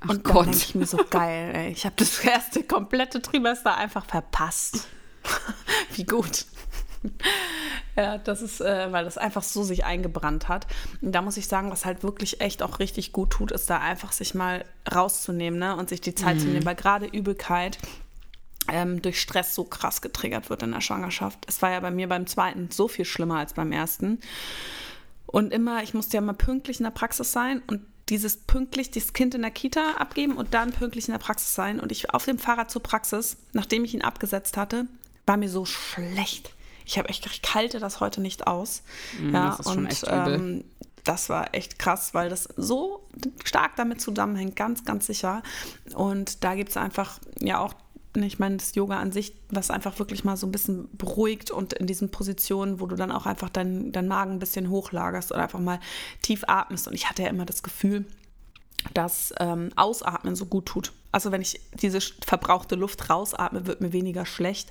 Ach 0.00 0.10
und 0.10 0.26
dann 0.26 0.44
denke 0.44 0.56
ich 0.56 0.74
mir 0.74 0.86
so 0.86 0.98
geil, 1.08 1.52
ey. 1.54 1.70
Ich 1.70 1.84
habe 1.84 1.96
das 1.96 2.18
erste 2.24 2.62
komplette 2.62 3.22
Trimester 3.22 3.76
einfach 3.76 4.04
verpasst. 4.04 4.88
Wie 5.94 6.04
gut. 6.04 6.46
Ja, 7.96 8.18
das 8.18 8.42
ist, 8.42 8.60
äh, 8.60 8.90
weil 8.90 9.04
das 9.04 9.18
einfach 9.18 9.44
so 9.44 9.62
sich 9.62 9.84
eingebrannt 9.84 10.48
hat. 10.48 10.66
Und 11.00 11.12
da 11.12 11.22
muss 11.22 11.36
ich 11.36 11.46
sagen, 11.46 11.70
was 11.70 11.84
halt 11.84 12.02
wirklich 12.02 12.40
echt 12.40 12.62
auch 12.62 12.80
richtig 12.80 13.12
gut 13.12 13.30
tut, 13.30 13.52
ist 13.52 13.70
da 13.70 13.78
einfach 13.78 14.10
sich 14.10 14.34
mal 14.34 14.64
rauszunehmen 14.92 15.60
ne? 15.60 15.76
und 15.76 15.88
sich 15.88 16.00
die 16.00 16.14
Zeit 16.14 16.36
mhm. 16.36 16.40
zu 16.40 16.46
nehmen, 16.48 16.64
weil 16.64 16.74
gerade 16.74 17.06
Übelkeit 17.06 17.78
ähm, 18.68 19.00
durch 19.00 19.20
Stress 19.20 19.54
so 19.54 19.64
krass 19.64 20.00
getriggert 20.00 20.50
wird 20.50 20.62
in 20.64 20.72
der 20.72 20.80
Schwangerschaft. 20.80 21.44
Es 21.46 21.62
war 21.62 21.70
ja 21.70 21.80
bei 21.80 21.92
mir 21.92 22.08
beim 22.08 22.26
zweiten 22.26 22.70
so 22.70 22.88
viel 22.88 23.04
schlimmer 23.04 23.38
als 23.38 23.52
beim 23.52 23.70
ersten. 23.70 24.18
Und 25.26 25.52
immer, 25.52 25.82
ich 25.82 25.94
musste 25.94 26.16
ja 26.16 26.20
mal 26.20 26.32
pünktlich 26.32 26.80
in 26.80 26.84
der 26.84 26.90
Praxis 26.90 27.30
sein 27.30 27.62
und 27.68 27.82
dieses 28.08 28.36
pünktlich 28.36 28.90
das 28.90 29.12
Kind 29.12 29.34
in 29.34 29.42
der 29.42 29.50
Kita 29.50 29.92
abgeben 29.98 30.36
und 30.36 30.52
dann 30.52 30.72
pünktlich 30.72 31.08
in 31.08 31.12
der 31.12 31.18
Praxis 31.18 31.54
sein. 31.54 31.78
Und 31.78 31.92
ich 31.92 32.10
auf 32.10 32.24
dem 32.24 32.38
Fahrrad 32.38 32.70
zur 32.72 32.82
Praxis, 32.82 33.36
nachdem 33.52 33.84
ich 33.84 33.94
ihn 33.94 34.02
abgesetzt 34.02 34.56
hatte, 34.56 34.86
war 35.26 35.36
mir 35.36 35.48
so 35.48 35.64
schlecht 35.64 36.53
ich 36.84 36.98
habe 36.98 37.08
echt, 37.08 37.26
ich 37.26 37.54
halte 37.54 37.78
das 37.80 38.00
heute 38.00 38.20
nicht 38.20 38.46
aus. 38.46 38.82
Mm, 39.20 39.34
ja, 39.34 39.54
und 39.64 40.04
ähm, 40.06 40.64
das 41.04 41.28
war 41.28 41.54
echt 41.54 41.78
krass, 41.78 42.14
weil 42.14 42.30
das 42.30 42.48
so 42.56 43.06
stark 43.44 43.76
damit 43.76 44.00
zusammenhängt, 44.00 44.56
ganz, 44.56 44.84
ganz 44.84 45.06
sicher. 45.06 45.42
Und 45.94 46.44
da 46.44 46.54
gibt 46.54 46.70
es 46.70 46.76
einfach 46.76 47.18
ja 47.40 47.58
auch 47.58 47.74
ich 48.22 48.38
meine, 48.38 48.58
das 48.58 48.76
Yoga 48.76 49.00
an 49.00 49.10
sich, 49.10 49.34
was 49.50 49.70
einfach 49.70 49.98
wirklich 49.98 50.22
mal 50.22 50.36
so 50.36 50.46
ein 50.46 50.52
bisschen 50.52 50.88
beruhigt 50.96 51.50
und 51.50 51.72
in 51.72 51.88
diesen 51.88 52.10
Positionen, 52.10 52.78
wo 52.78 52.86
du 52.86 52.94
dann 52.94 53.10
auch 53.10 53.26
einfach 53.26 53.48
deinen 53.48 53.90
dein 53.90 54.06
Magen 54.06 54.32
ein 54.32 54.38
bisschen 54.38 54.70
hochlagerst 54.70 55.32
und 55.32 55.40
einfach 55.40 55.58
mal 55.58 55.80
tief 56.22 56.44
atmest. 56.46 56.86
Und 56.86 56.94
ich 56.94 57.10
hatte 57.10 57.22
ja 57.22 57.28
immer 57.28 57.44
das 57.44 57.64
Gefühl, 57.64 58.04
dass 58.92 59.32
ähm, 59.40 59.70
Ausatmen 59.76 60.36
so 60.36 60.46
gut 60.46 60.66
tut. 60.66 60.92
Also 61.12 61.30
wenn 61.30 61.40
ich 61.40 61.60
diese 61.74 62.00
verbrauchte 62.00 62.74
Luft 62.74 63.08
rausatme, 63.08 63.66
wird 63.66 63.80
mir 63.80 63.92
weniger 63.92 64.26
schlecht. 64.26 64.70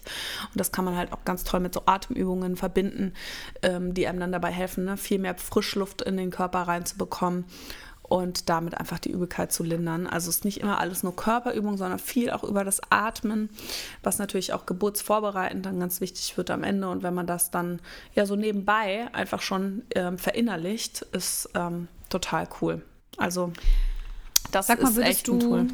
Und 0.52 0.60
das 0.60 0.71
kann 0.71 0.86
man 0.86 0.97
halt 0.97 1.13
auch 1.13 1.23
ganz 1.23 1.43
toll 1.43 1.62
mit 1.62 1.73
so 1.73 1.84
Atemübungen 1.86 2.58
verbinden, 2.58 3.13
ähm, 3.62 3.93
die 3.93 4.08
einem 4.08 4.19
dann 4.19 4.32
dabei 4.34 4.52
helfen, 4.52 4.86
ne? 4.86 4.97
viel 4.97 5.19
mehr 5.19 5.36
Frischluft 5.36 6.02
in 6.02 6.17
den 6.17 6.32
Körper 6.32 6.63
reinzubekommen 6.63 7.45
und 8.04 8.49
damit 8.49 8.78
einfach 8.78 8.99
die 8.99 9.12
Übelkeit 9.12 9.52
zu 9.52 9.63
lindern. 9.63 10.06
Also 10.06 10.30
es 10.30 10.38
ist 10.38 10.45
nicht 10.45 10.60
immer 10.60 10.80
alles 10.80 11.02
nur 11.02 11.15
Körperübung, 11.15 11.78
sondern 11.78 11.99
viel 11.99 12.30
auch 12.30 12.43
über 12.43 12.63
das 12.63 12.82
Atmen, 12.89 13.49
was 14.04 14.19
natürlich 14.19 14.54
auch 14.54 14.65
geburtsvorbereitend 14.65 15.65
dann 15.65 15.80
ganz 15.80 16.02
wichtig 16.02 16.38
wird 16.38 16.52
am 16.52 16.63
Ende. 16.63 16.89
Und 16.89 17.02
wenn 17.04 17.13
man 17.13 17.26
das 17.26 17.52
dann 17.52 17.82
ja 18.13 18.26
so 18.26 18.36
nebenbei 18.36 19.08
einfach 19.13 19.41
schon 19.41 19.84
ähm, 19.95 20.17
verinnerlicht, 20.17 21.04
ist 21.13 21.49
ähm, 21.56 21.88
total 22.10 22.47
cool. 22.62 22.82
Also 23.17 23.54
das 24.56 24.68
Sag 24.68 24.82
mal, 24.82 24.89
ist 24.89 24.98
echt 24.98 25.30
ein 25.30 25.39
Tool. 25.39 25.68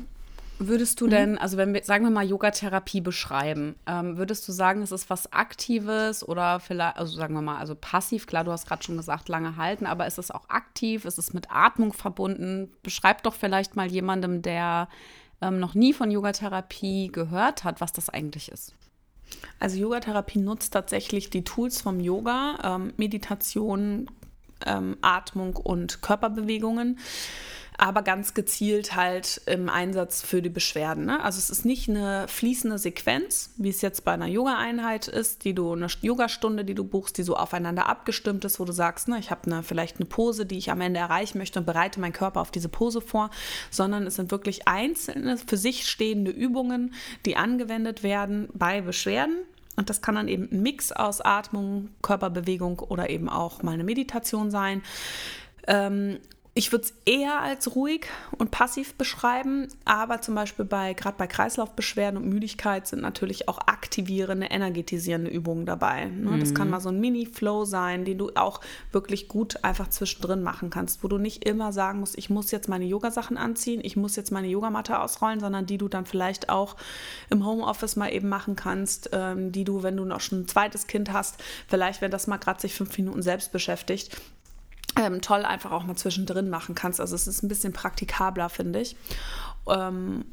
Würdest 0.61 0.99
du 0.99 1.05
mhm. 1.05 1.09
denn, 1.11 1.37
also 1.37 1.55
wenn 1.55 1.73
wir, 1.73 1.83
sagen 1.85 2.03
wir 2.03 2.11
mal, 2.11 2.25
Yogatherapie 2.25 2.99
beschreiben, 2.99 3.75
ähm, 3.87 4.17
würdest 4.17 4.45
du 4.45 4.51
sagen, 4.51 4.81
es 4.81 4.91
ist 4.91 5.09
was 5.09 5.31
Aktives 5.31 6.27
oder 6.27 6.59
vielleicht, 6.59 6.97
also 6.97 7.15
sagen 7.15 7.33
wir 7.33 7.41
mal, 7.41 7.57
also 7.57 7.75
passiv, 7.75 8.27
klar, 8.27 8.43
du 8.43 8.51
hast 8.51 8.67
gerade 8.67 8.83
schon 8.83 8.97
gesagt, 8.97 9.29
lange 9.29 9.55
halten, 9.55 9.85
aber 9.85 10.05
ist 10.05 10.19
es 10.19 10.31
auch 10.31 10.49
aktiv, 10.49 11.05
ist 11.05 11.17
es 11.17 11.33
mit 11.33 11.49
Atmung 11.49 11.93
verbunden? 11.93 12.73
Beschreib 12.83 13.23
doch 13.23 13.35
vielleicht 13.35 13.77
mal 13.77 13.89
jemandem, 13.89 14.41
der 14.41 14.89
ähm, 15.41 15.61
noch 15.61 15.75
nie 15.75 15.93
von 15.93 16.11
Yogatherapie 16.11 17.07
gehört 17.07 17.63
hat, 17.63 17.79
was 17.79 17.93
das 17.93 18.09
eigentlich 18.09 18.51
ist. 18.51 18.73
Also 19.59 19.77
Yogatherapie 19.77 20.39
nutzt 20.39 20.73
tatsächlich 20.73 21.29
die 21.29 21.45
Tools 21.45 21.81
vom 21.81 22.01
Yoga, 22.01 22.57
ähm, 22.63 22.93
Meditation, 22.97 24.11
ähm, 24.65 24.97
Atmung 25.01 25.55
und 25.55 26.01
Körperbewegungen 26.01 26.99
aber 27.79 28.01
ganz 28.01 28.33
gezielt 28.33 28.95
halt 28.95 29.41
im 29.45 29.69
Einsatz 29.69 30.21
für 30.21 30.41
die 30.41 30.49
Beschwerden. 30.49 31.05
Ne? 31.05 31.23
Also 31.23 31.39
es 31.39 31.49
ist 31.49 31.65
nicht 31.65 31.89
eine 31.89 32.27
fließende 32.27 32.77
Sequenz, 32.77 33.51
wie 33.57 33.69
es 33.69 33.81
jetzt 33.81 34.03
bei 34.03 34.11
einer 34.11 34.27
Yoga-Einheit 34.27 35.07
ist, 35.07 35.45
die 35.45 35.53
du 35.53 35.71
eine 35.71 35.87
Yogastunde, 36.01 36.65
die 36.65 36.75
du 36.75 36.83
buchst, 36.83 37.17
die 37.17 37.23
so 37.23 37.37
aufeinander 37.37 37.87
abgestimmt 37.87 38.43
ist, 38.43 38.59
wo 38.59 38.65
du 38.65 38.73
sagst, 38.73 39.07
ne, 39.07 39.17
ich 39.19 39.31
habe 39.31 39.45
eine, 39.45 39.63
vielleicht 39.63 39.97
eine 39.97 40.05
Pose, 40.05 40.45
die 40.45 40.57
ich 40.57 40.71
am 40.71 40.81
Ende 40.81 40.99
erreichen 40.99 41.37
möchte 41.37 41.59
und 41.59 41.65
bereite 41.65 42.01
meinen 42.01 42.13
Körper 42.13 42.41
auf 42.41 42.51
diese 42.51 42.69
Pose 42.69 42.99
vor, 42.99 43.29
sondern 43.71 44.05
es 44.05 44.15
sind 44.15 44.31
wirklich 44.31 44.67
einzelne 44.67 45.37
für 45.37 45.57
sich 45.57 45.87
stehende 45.87 46.31
Übungen, 46.31 46.93
die 47.25 47.37
angewendet 47.37 48.03
werden 48.03 48.49
bei 48.53 48.81
Beschwerden. 48.81 49.37
Und 49.77 49.89
das 49.89 50.01
kann 50.01 50.15
dann 50.15 50.27
eben 50.27 50.49
ein 50.51 50.61
Mix 50.61 50.91
aus 50.91 51.21
Atmung, 51.21 51.87
Körperbewegung 52.01 52.79
oder 52.79 53.09
eben 53.09 53.29
auch 53.29 53.63
mal 53.63 53.71
eine 53.71 53.85
Meditation 53.85 54.51
sein. 54.51 54.83
Ähm, 55.67 56.19
ich 56.55 56.71
würde 56.71 56.85
es 56.85 56.93
eher 57.05 57.39
als 57.41 57.75
ruhig 57.75 58.07
und 58.37 58.49
passiv 58.49 58.95
beschreiben, 58.95 59.67
aber 59.85 60.19
zum 60.21 60.33
Beispiel 60.33 60.65
bei 60.65 60.93
gerade 60.93 61.15
bei 61.17 61.27
Kreislaufbeschwerden 61.27 62.21
und 62.21 62.27
Müdigkeit 62.27 62.87
sind 62.87 63.01
natürlich 63.01 63.47
auch 63.47 63.59
aktivierende, 63.59 64.47
energetisierende 64.47 65.29
Übungen 65.29 65.65
dabei. 65.65 66.05
Ne? 66.05 66.31
Mhm. 66.31 66.39
Das 66.39 66.55
kann 66.55 66.67
mhm. 66.67 66.71
mal 66.71 66.79
so 66.81 66.89
ein 66.89 66.99
Mini-Flow 66.99 67.65
sein, 67.65 68.03
den 68.03 68.17
du 68.17 68.31
auch 68.35 68.61
wirklich 68.91 69.27
gut 69.27 69.63
einfach 69.63 69.89
zwischendrin 69.89 70.41
machen 70.41 70.71
kannst, 70.71 71.03
wo 71.03 71.07
du 71.07 71.19
nicht 71.19 71.45
immer 71.45 71.71
sagen 71.71 71.99
musst, 71.99 72.17
ich 72.17 72.29
muss 72.31 72.51
jetzt 72.51 72.67
meine 72.67 72.85
Yogasachen 72.85 73.37
anziehen, 73.37 73.81
ich 73.83 73.95
muss 73.95 74.15
jetzt 74.15 74.31
meine 74.31 74.47
Yogamatte 74.47 74.99
ausrollen, 74.99 75.39
sondern 75.39 75.67
die 75.67 75.77
du 75.77 75.87
dann 75.87 76.07
vielleicht 76.07 76.49
auch 76.49 76.75
im 77.29 77.45
Homeoffice 77.45 77.95
mal 77.95 78.11
eben 78.11 78.27
machen 78.27 78.55
kannst, 78.55 79.11
ähm, 79.13 79.51
die 79.51 79.63
du, 79.63 79.83
wenn 79.83 79.97
du 79.97 80.03
noch 80.03 80.19
schon 80.19 80.41
ein 80.41 80.47
zweites 80.47 80.87
Kind 80.87 81.13
hast, 81.13 81.41
vielleicht, 81.67 82.01
wenn 82.01 82.11
das 82.11 82.25
mal 82.25 82.37
gerade 82.37 82.59
sich 82.59 82.73
fünf 82.73 82.97
Minuten 82.97 83.21
selbst 83.21 83.51
beschäftigt, 83.51 84.19
ähm, 84.95 85.21
toll 85.21 85.45
einfach 85.45 85.71
auch 85.71 85.83
mal 85.83 85.95
zwischendrin 85.95 86.49
machen 86.49 86.75
kannst. 86.75 86.99
Also 86.99 87.15
es 87.15 87.27
ist 87.27 87.43
ein 87.43 87.47
bisschen 87.47 87.73
praktikabler, 87.73 88.49
finde 88.49 88.81
ich. 88.81 88.95
Ähm, 89.67 90.25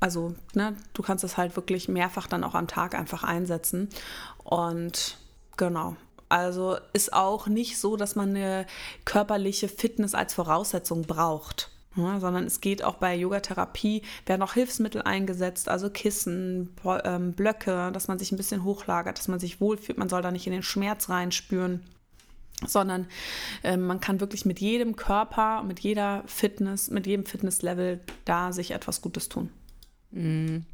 also 0.00 0.34
ne, 0.54 0.76
du 0.92 1.02
kannst 1.02 1.24
es 1.24 1.36
halt 1.36 1.56
wirklich 1.56 1.88
mehrfach 1.88 2.26
dann 2.26 2.44
auch 2.44 2.54
am 2.54 2.68
Tag 2.68 2.94
einfach 2.94 3.24
einsetzen. 3.24 3.88
Und 4.42 5.18
genau. 5.56 5.96
Also 6.28 6.76
ist 6.92 7.12
auch 7.12 7.46
nicht 7.46 7.78
so, 7.78 7.96
dass 7.96 8.16
man 8.16 8.30
eine 8.30 8.66
körperliche 9.04 9.68
Fitness 9.68 10.14
als 10.14 10.34
Voraussetzung 10.34 11.02
braucht. 11.02 11.70
Ja, 11.96 12.18
sondern 12.18 12.44
es 12.44 12.60
geht 12.60 12.82
auch 12.82 12.96
bei 12.96 13.14
Yogatherapie, 13.14 14.02
werden 14.26 14.42
auch 14.42 14.54
Hilfsmittel 14.54 15.02
eingesetzt, 15.02 15.68
also 15.68 15.90
Kissen, 15.90 16.74
ähm, 17.04 17.34
Blöcke, 17.34 17.92
dass 17.92 18.08
man 18.08 18.18
sich 18.18 18.32
ein 18.32 18.36
bisschen 18.36 18.64
hochlagert, 18.64 19.16
dass 19.16 19.28
man 19.28 19.38
sich 19.38 19.60
wohlfühlt. 19.60 19.96
Man 19.96 20.08
soll 20.08 20.20
da 20.20 20.32
nicht 20.32 20.48
in 20.48 20.52
den 20.52 20.64
Schmerz 20.64 21.08
reinspüren, 21.08 21.84
sondern 22.66 23.06
äh, 23.62 23.76
man 23.76 24.00
kann 24.00 24.20
wirklich 24.20 24.44
mit 24.44 24.60
jedem 24.60 24.96
Körper, 24.96 25.62
mit 25.62 25.80
jeder 25.80 26.22
Fitness, 26.26 26.90
mit 26.90 27.06
jedem 27.06 27.26
Fitnesslevel 27.26 28.00
da 28.24 28.52
sich 28.52 28.70
etwas 28.70 29.02
Gutes 29.02 29.28
tun. 29.28 29.50
Mhm. 30.10 30.64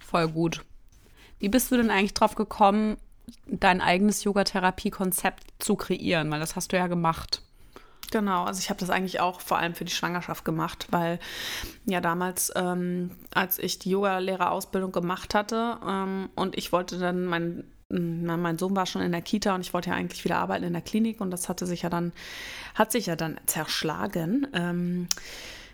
Voll 0.00 0.28
gut. 0.28 0.64
Wie 1.38 1.48
bist 1.48 1.70
du 1.70 1.76
denn 1.76 1.90
eigentlich 1.90 2.14
drauf 2.14 2.34
gekommen, 2.34 2.96
dein 3.46 3.80
eigenes 3.80 4.24
Yogatherapie-Konzept 4.24 5.44
zu 5.58 5.76
kreieren? 5.76 6.30
Weil 6.30 6.40
das 6.40 6.56
hast 6.56 6.72
du 6.72 6.76
ja 6.76 6.86
gemacht. 6.86 7.42
Genau, 8.10 8.44
also 8.44 8.60
ich 8.60 8.68
habe 8.68 8.78
das 8.78 8.90
eigentlich 8.90 9.20
auch 9.20 9.40
vor 9.40 9.56
allem 9.56 9.74
für 9.74 9.86
die 9.86 9.92
Schwangerschaft 9.92 10.44
gemacht, 10.44 10.86
weil 10.90 11.18
ja 11.86 12.02
damals, 12.02 12.52
ähm, 12.54 13.12
als 13.32 13.58
ich 13.58 13.78
die 13.78 13.90
Yogalehrerausbildung 13.90 14.92
gemacht 14.92 15.34
hatte 15.34 15.78
ähm, 15.86 16.28
und 16.34 16.56
ich 16.58 16.72
wollte 16.72 16.98
dann 16.98 17.24
mein 17.24 17.64
mein 17.92 18.58
Sohn 18.58 18.74
war 18.74 18.86
schon 18.86 19.02
in 19.02 19.12
der 19.12 19.22
Kita 19.22 19.54
und 19.54 19.60
ich 19.60 19.74
wollte 19.74 19.90
ja 19.90 19.96
eigentlich 19.96 20.24
wieder 20.24 20.38
arbeiten 20.38 20.64
in 20.64 20.72
der 20.72 20.82
Klinik 20.82 21.20
und 21.20 21.30
das 21.30 21.48
hatte 21.48 21.66
sich 21.66 21.82
ja 21.82 21.90
dann, 21.90 22.12
hat 22.74 22.92
sich 22.92 23.06
ja 23.06 23.16
dann 23.16 23.38
zerschlagen. 23.46 24.46
Ähm, 24.52 25.08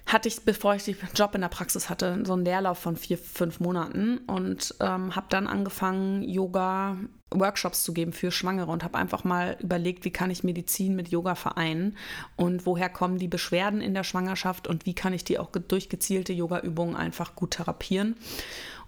hatte 0.06 0.28
ich, 0.28 0.40
bevor 0.42 0.74
ich 0.74 0.84
den 0.84 0.96
Job 1.14 1.34
in 1.34 1.42
der 1.42 1.48
Praxis 1.48 1.90
hatte, 1.90 2.22
so 2.24 2.32
einen 2.32 2.44
Leerlauf 2.44 2.78
von 2.78 2.96
vier, 2.96 3.18
fünf 3.18 3.60
Monaten 3.60 4.18
und 4.26 4.74
ähm, 4.80 5.14
habe 5.14 5.26
dann 5.28 5.46
angefangen, 5.46 6.22
Yoga 6.22 6.96
Workshops 7.30 7.82
zu 7.82 7.92
geben 7.92 8.12
für 8.12 8.30
Schwangere 8.30 8.70
und 8.70 8.84
habe 8.84 8.98
einfach 8.98 9.24
mal 9.24 9.56
überlegt, 9.60 10.04
wie 10.04 10.10
kann 10.10 10.30
ich 10.30 10.44
Medizin 10.44 10.96
mit 10.96 11.08
Yoga 11.08 11.34
vereinen 11.34 11.96
und 12.36 12.64
woher 12.64 12.88
kommen 12.88 13.18
die 13.18 13.28
Beschwerden 13.28 13.80
in 13.80 13.94
der 13.94 14.04
Schwangerschaft 14.04 14.66
und 14.66 14.86
wie 14.86 14.94
kann 14.94 15.12
ich 15.12 15.24
die 15.24 15.38
auch 15.38 15.50
durch 15.50 15.88
gezielte 15.88 16.32
Yoga-Übungen 16.32 16.96
einfach 16.96 17.34
gut 17.34 17.52
therapieren 17.52 18.16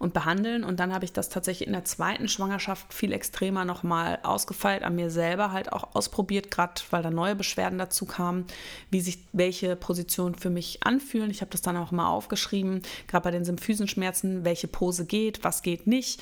und 0.01 0.15
behandeln. 0.15 0.63
Und 0.63 0.79
dann 0.79 0.93
habe 0.93 1.05
ich 1.05 1.13
das 1.13 1.29
tatsächlich 1.29 1.67
in 1.67 1.73
der 1.73 1.85
zweiten 1.85 2.27
Schwangerschaft 2.27 2.91
viel 2.91 3.13
extremer 3.13 3.65
nochmal 3.65 4.17
ausgefeilt, 4.23 4.81
an 4.81 4.95
mir 4.95 5.11
selber 5.11 5.51
halt 5.51 5.71
auch 5.71 5.95
ausprobiert, 5.95 6.49
gerade 6.49 6.81
weil 6.89 7.03
da 7.03 7.11
neue 7.11 7.35
Beschwerden 7.35 7.77
dazu 7.77 8.07
kamen, 8.07 8.45
wie 8.89 9.01
sich 9.01 9.19
welche 9.31 9.75
Positionen 9.75 10.33
für 10.33 10.49
mich 10.49 10.81
anfühlen. 10.81 11.29
Ich 11.29 11.41
habe 11.41 11.51
das 11.51 11.61
dann 11.61 11.77
auch 11.77 11.91
mal 11.91 12.07
aufgeschrieben, 12.07 12.81
gerade 13.07 13.23
bei 13.25 13.31
den 13.31 13.45
Symphysenschmerzen, 13.45 14.43
welche 14.43 14.67
Pose 14.67 15.05
geht, 15.05 15.43
was 15.43 15.61
geht 15.61 15.85
nicht 15.85 16.19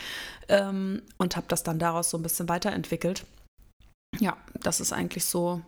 ähm, 0.49 1.01
und 1.17 1.37
habe 1.37 1.47
das 1.47 1.63
dann 1.63 1.79
daraus 1.79 2.08
so 2.09 2.17
ein 2.17 2.23
bisschen 2.23 2.49
weiterentwickelt. 2.49 3.25
Ja, 4.19 4.37
das 4.61 4.79
ist 4.79 4.93
eigentlich 4.93 5.25
so 5.25 5.61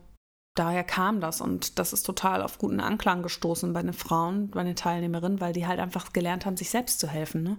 daher 0.55 0.83
kam 0.83 1.21
das 1.21 1.41
und 1.41 1.79
das 1.79 1.93
ist 1.93 2.03
total 2.03 2.41
auf 2.41 2.57
guten 2.57 2.79
Anklang 2.79 3.23
gestoßen 3.23 3.71
bei 3.73 3.81
den 3.81 3.93
Frauen, 3.93 4.49
bei 4.49 4.63
den 4.63 4.75
Teilnehmerinnen, 4.75 5.39
weil 5.39 5.53
die 5.53 5.67
halt 5.67 5.79
einfach 5.79 6.11
gelernt 6.13 6.45
haben, 6.45 6.57
sich 6.57 6.69
selbst 6.69 6.99
zu 6.99 7.07
helfen 7.07 7.43
ne? 7.43 7.57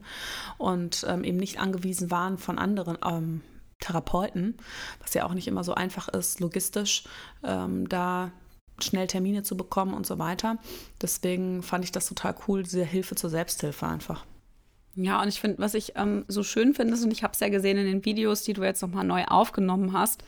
und 0.59 1.05
ähm, 1.09 1.25
eben 1.25 1.39
nicht 1.39 1.59
angewiesen 1.59 2.11
waren 2.11 2.39
von 2.39 2.59
anderen 2.59 2.99
ähm, 3.05 3.41
Therapeuten, 3.81 4.57
was 5.01 5.15
ja 5.15 5.25
auch 5.25 5.35
nicht 5.35 5.49
immer 5.49 5.65
so 5.65 5.75
einfach 5.75 6.09
ist, 6.09 6.41
logistisch 6.41 7.05
ähm, 7.43 7.89
da 7.89 8.31
schnell 8.79 9.07
Termine 9.07 9.43
zu 9.43 9.57
bekommen 9.57 9.95
und 9.95 10.07
so 10.07 10.19
weiter. 10.19 10.59
Deswegen 11.01 11.63
fand 11.63 11.85
ich 11.85 11.93
das 11.93 12.09
total 12.09 12.35
cool, 12.47 12.63
diese 12.63 12.85
Hilfe 12.85 13.15
zur 13.15 13.31
Selbsthilfe 13.31 13.87
einfach. 13.87 14.25
Ja, 14.95 15.23
und 15.23 15.29
ich 15.29 15.41
finde, 15.41 15.59
was 15.59 15.75
ich 15.75 15.95
ähm, 15.97 16.25
so 16.29 16.43
schön 16.43 16.75
finde, 16.75 16.95
und 16.95 17.11
ich 17.13 17.23
habe 17.23 17.33
es 17.33 17.41
ja 17.41 17.49
gesehen 17.49 17.79
in 17.79 17.87
den 17.87 18.05
Videos, 18.05 18.43
die 18.43 18.53
du 18.53 18.63
jetzt 18.63 18.83
nochmal 18.83 19.05
neu 19.05 19.25
aufgenommen 19.25 19.93
hast, 19.93 20.23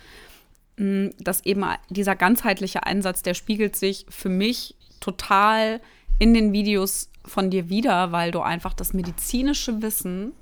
Mm, 0.77 1.11
dass 1.19 1.45
eben 1.45 1.65
dieser 1.89 2.17
ganzheitliche 2.17 2.85
Einsatz, 2.85 3.23
der 3.23 3.35
spiegelt 3.35 3.77
sich 3.77 4.07
für 4.09 4.29
mich 4.29 4.75
total 5.01 5.81
in 6.19 6.35
den 6.35 6.53
Videos 6.53 7.11
von 7.25 7.51
dir 7.51 7.69
wieder, 7.69 8.13
weil 8.13 8.31
du 8.31 8.41
einfach 8.41 8.75
das 8.75 8.93
medizinische 8.93 9.83
Wissen 9.83 10.33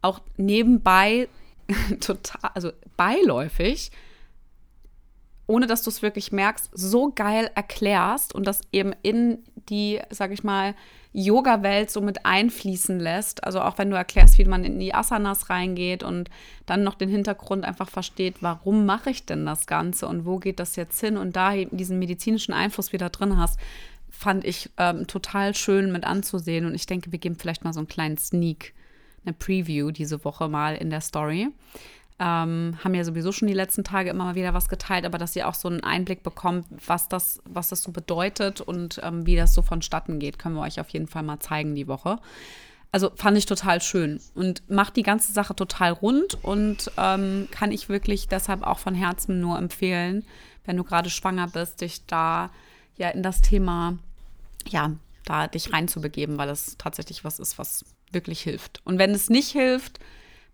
auch 0.00 0.20
nebenbei 0.36 1.28
total, 2.00 2.50
also 2.54 2.72
beiläufig, 2.96 3.90
ohne 5.46 5.66
dass 5.66 5.82
du 5.82 5.90
es 5.90 6.00
wirklich 6.00 6.32
merkst, 6.32 6.70
so 6.72 7.12
geil 7.14 7.50
erklärst 7.54 8.34
und 8.34 8.46
das 8.46 8.62
eben 8.72 8.94
in 9.02 9.38
die, 9.68 10.00
sag 10.10 10.32
ich 10.32 10.44
mal, 10.44 10.74
Yoga-Welt 11.12 11.90
so 11.90 12.00
mit 12.00 12.24
einfließen 12.24 12.98
lässt. 12.98 13.44
Also 13.44 13.60
auch 13.60 13.78
wenn 13.78 13.90
du 13.90 13.96
erklärst, 13.96 14.38
wie 14.38 14.44
man 14.44 14.64
in 14.64 14.78
die 14.78 14.94
Asanas 14.94 15.50
reingeht 15.50 16.02
und 16.02 16.30
dann 16.66 16.84
noch 16.84 16.94
den 16.94 17.10
Hintergrund 17.10 17.64
einfach 17.64 17.90
versteht, 17.90 18.36
warum 18.40 18.86
mache 18.86 19.10
ich 19.10 19.26
denn 19.26 19.44
das 19.44 19.66
Ganze 19.66 20.06
und 20.08 20.24
wo 20.24 20.38
geht 20.38 20.58
das 20.58 20.76
jetzt 20.76 20.98
hin 21.00 21.16
und 21.16 21.36
da 21.36 21.54
eben 21.54 21.76
diesen 21.76 21.98
medizinischen 21.98 22.54
Einfluss 22.54 22.92
wieder 22.92 23.10
drin 23.10 23.36
hast, 23.36 23.58
fand 24.10 24.44
ich 24.44 24.70
ähm, 24.78 25.06
total 25.06 25.54
schön 25.54 25.92
mit 25.92 26.04
anzusehen. 26.04 26.64
Und 26.64 26.74
ich 26.74 26.86
denke, 26.86 27.12
wir 27.12 27.18
geben 27.18 27.36
vielleicht 27.36 27.64
mal 27.64 27.72
so 27.72 27.80
einen 27.80 27.88
kleinen 27.88 28.18
Sneak, 28.18 28.72
eine 29.24 29.34
Preview 29.34 29.90
diese 29.90 30.24
Woche 30.24 30.48
mal 30.48 30.76
in 30.76 30.90
der 30.90 31.00
Story. 31.00 31.48
Ähm, 32.18 32.78
haben 32.84 32.94
ja 32.94 33.04
sowieso 33.04 33.32
schon 33.32 33.48
die 33.48 33.54
letzten 33.54 33.84
Tage 33.84 34.10
immer 34.10 34.24
mal 34.24 34.34
wieder 34.34 34.54
was 34.54 34.68
geteilt, 34.68 35.04
aber 35.04 35.18
dass 35.18 35.34
ihr 35.34 35.48
auch 35.48 35.54
so 35.54 35.68
einen 35.68 35.82
Einblick 35.82 36.22
bekommt, 36.22 36.66
was 36.86 37.08
das, 37.08 37.40
was 37.44 37.68
das 37.68 37.82
so 37.82 37.90
bedeutet 37.90 38.60
und 38.60 39.00
ähm, 39.02 39.26
wie 39.26 39.36
das 39.36 39.54
so 39.54 39.62
vonstatten 39.62 40.18
geht, 40.18 40.38
können 40.38 40.54
wir 40.54 40.62
euch 40.62 40.78
auf 40.78 40.90
jeden 40.90 41.08
Fall 41.08 41.22
mal 41.22 41.40
zeigen 41.40 41.74
die 41.74 41.88
Woche. 41.88 42.18
Also 42.92 43.10
fand 43.16 43.38
ich 43.38 43.46
total 43.46 43.80
schön 43.80 44.20
und 44.34 44.68
macht 44.70 44.96
die 44.96 45.02
ganze 45.02 45.32
Sache 45.32 45.56
total 45.56 45.92
rund 45.92 46.36
und 46.44 46.90
ähm, 46.98 47.48
kann 47.50 47.72
ich 47.72 47.88
wirklich 47.88 48.28
deshalb 48.28 48.62
auch 48.62 48.78
von 48.78 48.94
Herzen 48.94 49.40
nur 49.40 49.58
empfehlen, 49.58 50.26
wenn 50.66 50.76
du 50.76 50.84
gerade 50.84 51.08
schwanger 51.08 51.48
bist, 51.48 51.80
dich 51.80 52.04
da 52.06 52.50
ja 52.98 53.08
in 53.08 53.22
das 53.22 53.40
Thema, 53.40 53.98
ja, 54.68 54.92
da 55.24 55.46
dich 55.46 55.72
reinzubegeben, 55.72 56.36
weil 56.36 56.50
es 56.50 56.76
tatsächlich 56.76 57.24
was 57.24 57.38
ist, 57.38 57.58
was 57.58 57.86
wirklich 58.10 58.42
hilft. 58.42 58.82
Und 58.84 58.98
wenn 58.98 59.12
es 59.12 59.30
nicht 59.30 59.50
hilft, 59.50 59.98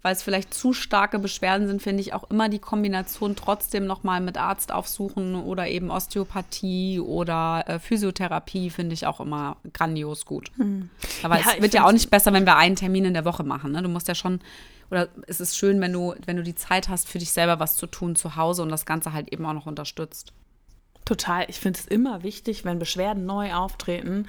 weil 0.03 0.13
es 0.13 0.23
vielleicht 0.23 0.55
zu 0.55 0.73
starke 0.73 1.19
Beschwerden 1.19 1.67
sind, 1.67 1.83
finde 1.83 2.01
ich 2.03 2.15
auch 2.15 2.31
immer 2.31 2.49
die 2.49 2.61
Kombination 2.61 3.35
trotzdem 3.35 3.87
nochmal 3.87 4.21
mit 4.21 4.39
Arzt 4.39 4.71
aufsuchen 4.73 5.35
oder 5.35 5.67
eben 5.67 5.91
Osteopathie 5.91 7.01
oder 7.01 7.65
äh, 7.67 7.79
Physiotherapie 7.81 8.71
finde 8.71 8.95
ich 8.95 9.07
auch 9.07 9.21
immer 9.21 9.57
grandios 9.73 10.25
gut. 10.25 10.53
Hm. 10.57 10.91
Aber 11.23 11.39
ja, 11.39 11.47
es 11.57 11.63
wird 11.63 11.75
ja 11.75 11.85
auch 11.85 11.93
nicht 11.93 12.11
besser, 12.11 12.33
wenn 12.33 12.47
wir 12.47 12.57
einen 12.57 12.77
Termin 12.77 13.07
in 13.07 13.15
der 13.15 13.25
Woche 13.25 13.43
machen. 13.43 13.73
Ne? 13.73 13.83
Du 13.83 13.89
musst 13.89 14.07
ja 14.07 14.15
schon, 14.15 14.41
oder 14.91 15.09
es 15.27 15.41
ist 15.41 15.57
schön, 15.57 15.81
wenn 15.81 15.93
du, 15.93 16.15
wenn 16.27 16.37
du 16.37 16.45
die 16.45 16.55
Zeit 16.55 16.89
hast, 16.89 17.09
für 17.09 17.19
dich 17.19 17.33
selber 17.33 17.59
was 17.59 17.77
zu 17.77 17.87
tun 17.87 18.15
zu 18.15 18.37
Hause 18.37 18.63
und 18.63 18.69
das 18.69 18.87
Ganze 18.87 19.13
halt 19.13 19.33
eben 19.33 19.45
auch 19.47 19.53
noch 19.53 19.67
unterstützt. 19.67 20.33
Total. 21.09 21.47
Ich 21.49 21.59
finde 21.59 21.79
es 21.79 21.87
immer 21.87 22.23
wichtig, 22.23 22.67
wenn 22.67 22.79
Beschwerden 22.79 23.25
neu 23.25 23.55
auftreten, 23.55 24.27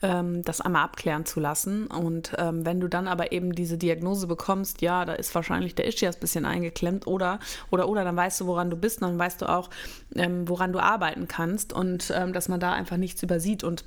ähm, 0.00 0.42
das 0.42 0.62
einmal 0.62 0.84
abklären 0.84 1.26
zu 1.26 1.40
lassen. 1.40 1.88
Und 1.88 2.32
ähm, 2.38 2.64
wenn 2.64 2.80
du 2.80 2.88
dann 2.88 3.06
aber 3.06 3.32
eben 3.32 3.54
diese 3.54 3.76
Diagnose 3.76 4.26
bekommst, 4.26 4.80
ja, 4.80 5.04
da 5.04 5.12
ist 5.12 5.34
wahrscheinlich 5.34 5.74
der 5.74 5.86
Ischias 5.86 6.16
ein 6.16 6.20
bisschen 6.20 6.46
eingeklemmt 6.46 7.06
oder, 7.06 7.38
oder, 7.70 7.86
oder, 7.86 8.02
dann 8.02 8.16
weißt 8.16 8.40
du, 8.40 8.46
woran 8.46 8.70
du 8.70 8.78
bist, 8.78 9.02
dann 9.02 9.18
weißt 9.18 9.42
du 9.42 9.46
auch, 9.46 9.68
ähm, 10.14 10.48
woran 10.48 10.72
du 10.72 10.78
arbeiten 10.78 11.28
kannst 11.28 11.74
und 11.74 12.10
ähm, 12.16 12.32
dass 12.32 12.48
man 12.48 12.60
da 12.60 12.72
einfach 12.72 12.96
nichts 12.96 13.22
übersieht. 13.22 13.62
Und 13.62 13.84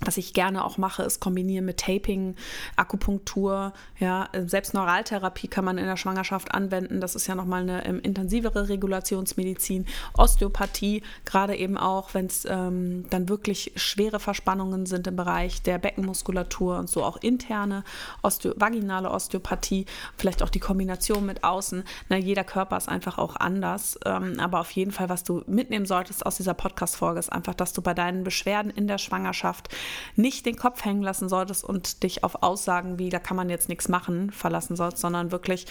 was 0.00 0.16
ich 0.16 0.32
gerne 0.32 0.64
auch 0.64 0.78
mache, 0.78 1.02
ist 1.02 1.20
kombinieren 1.20 1.64
mit 1.64 1.80
Taping, 1.80 2.36
Akupunktur, 2.76 3.72
ja, 3.98 4.28
selbst 4.46 4.72
Neuraltherapie 4.74 5.48
kann 5.48 5.64
man 5.64 5.76
in 5.76 5.86
der 5.86 5.96
Schwangerschaft 5.96 6.54
anwenden. 6.54 7.00
Das 7.00 7.16
ist 7.16 7.26
ja 7.26 7.34
nochmal 7.34 7.62
eine 7.62 7.84
ähm, 7.84 8.00
intensivere 8.00 8.68
Regulationsmedizin. 8.68 9.86
Osteopathie, 10.16 11.02
gerade 11.24 11.56
eben 11.56 11.76
auch, 11.76 12.14
wenn 12.14 12.26
es 12.26 12.44
ähm, 12.48 13.06
dann 13.10 13.28
wirklich 13.28 13.72
schwere 13.74 14.20
Verspannungen 14.20 14.86
sind 14.86 15.06
im 15.08 15.16
Bereich 15.16 15.62
der 15.62 15.78
Beckenmuskulatur 15.78 16.78
und 16.78 16.88
so 16.88 17.02
auch 17.02 17.16
interne 17.16 17.82
Osteo 18.22 18.54
vaginale 18.56 19.10
Osteopathie, 19.10 19.86
vielleicht 20.16 20.42
auch 20.42 20.50
die 20.50 20.60
Kombination 20.60 21.26
mit 21.26 21.42
außen. 21.42 21.82
Na, 22.08 22.16
jeder 22.16 22.44
Körper 22.44 22.76
ist 22.76 22.88
einfach 22.88 23.18
auch 23.18 23.34
anders. 23.36 23.98
Ähm, 24.04 24.38
aber 24.38 24.60
auf 24.60 24.70
jeden 24.70 24.92
Fall, 24.92 25.08
was 25.08 25.24
du 25.24 25.42
mitnehmen 25.46 25.86
solltest 25.86 26.24
aus 26.24 26.36
dieser 26.36 26.54
Podcast-Folge, 26.54 27.18
ist 27.18 27.32
einfach, 27.32 27.54
dass 27.54 27.72
du 27.72 27.82
bei 27.82 27.94
deinen 27.94 28.22
Beschwerden 28.22 28.70
in 28.70 28.86
der 28.86 28.98
Schwangerschaft 28.98 29.68
nicht 30.16 30.46
den 30.46 30.56
Kopf 30.56 30.84
hängen 30.84 31.02
lassen 31.02 31.28
solltest 31.28 31.64
und 31.64 32.02
dich 32.02 32.24
auf 32.24 32.42
Aussagen 32.42 32.98
wie, 32.98 33.08
da 33.08 33.18
kann 33.18 33.36
man 33.36 33.50
jetzt 33.50 33.68
nichts 33.68 33.88
machen, 33.88 34.30
verlassen 34.30 34.76
sollst, 34.76 34.98
sondern 34.98 35.32
wirklich 35.32 35.66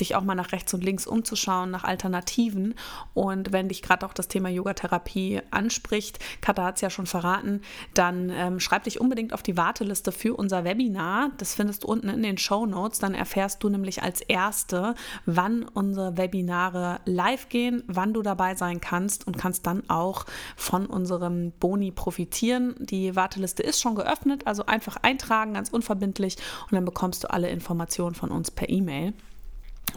dich 0.00 0.14
auch 0.14 0.22
mal 0.22 0.34
nach 0.34 0.52
rechts 0.52 0.72
und 0.74 0.84
links 0.84 1.06
umzuschauen, 1.06 1.70
nach 1.70 1.84
Alternativen. 1.84 2.74
Und 3.14 3.52
wenn 3.52 3.68
dich 3.68 3.82
gerade 3.82 4.06
auch 4.06 4.14
das 4.14 4.28
Thema 4.28 4.48
Yogatherapie 4.48 5.40
anspricht, 5.50 6.18
Katha 6.40 6.64
hat 6.64 6.76
es 6.76 6.80
ja 6.80 6.90
schon 6.90 7.06
verraten, 7.06 7.62
dann 7.94 8.30
ähm, 8.30 8.60
schreib 8.60 8.84
dich 8.84 9.00
unbedingt 9.00 9.32
auf 9.32 9.42
die 9.42 9.56
Warteliste 9.56 10.12
für 10.12 10.34
unser 10.34 10.64
Webinar. 10.64 11.30
Das 11.38 11.54
findest 11.54 11.84
du 11.84 11.88
unten 11.88 12.08
in 12.08 12.22
den 12.22 12.38
Show 12.38 12.66
Notes. 12.66 12.98
Dann 12.98 13.14
erfährst 13.14 13.62
du 13.62 13.68
nämlich 13.68 14.02
als 14.02 14.20
Erste, 14.20 14.94
wann 15.26 15.64
unsere 15.64 16.16
Webinare 16.16 17.00
live 17.04 17.48
gehen, 17.48 17.82
wann 17.86 18.12
du 18.12 18.22
dabei 18.22 18.54
sein 18.54 18.80
kannst 18.80 19.26
und 19.26 19.38
kannst 19.38 19.66
dann 19.66 19.88
auch 19.88 20.24
von 20.56 20.86
unserem 20.86 21.52
Boni 21.52 21.90
profitieren. 21.90 22.74
Die 22.78 23.16
Warteliste 23.16 23.61
Liste 23.62 23.68
ist 23.68 23.80
schon 23.80 23.94
geöffnet, 23.94 24.46
also 24.46 24.66
einfach 24.66 24.96
eintragen, 25.02 25.54
ganz 25.54 25.70
unverbindlich 25.70 26.36
und 26.64 26.72
dann 26.72 26.84
bekommst 26.84 27.24
du 27.24 27.30
alle 27.30 27.48
Informationen 27.48 28.14
von 28.14 28.30
uns 28.30 28.50
per 28.50 28.68
E-Mail. 28.68 29.14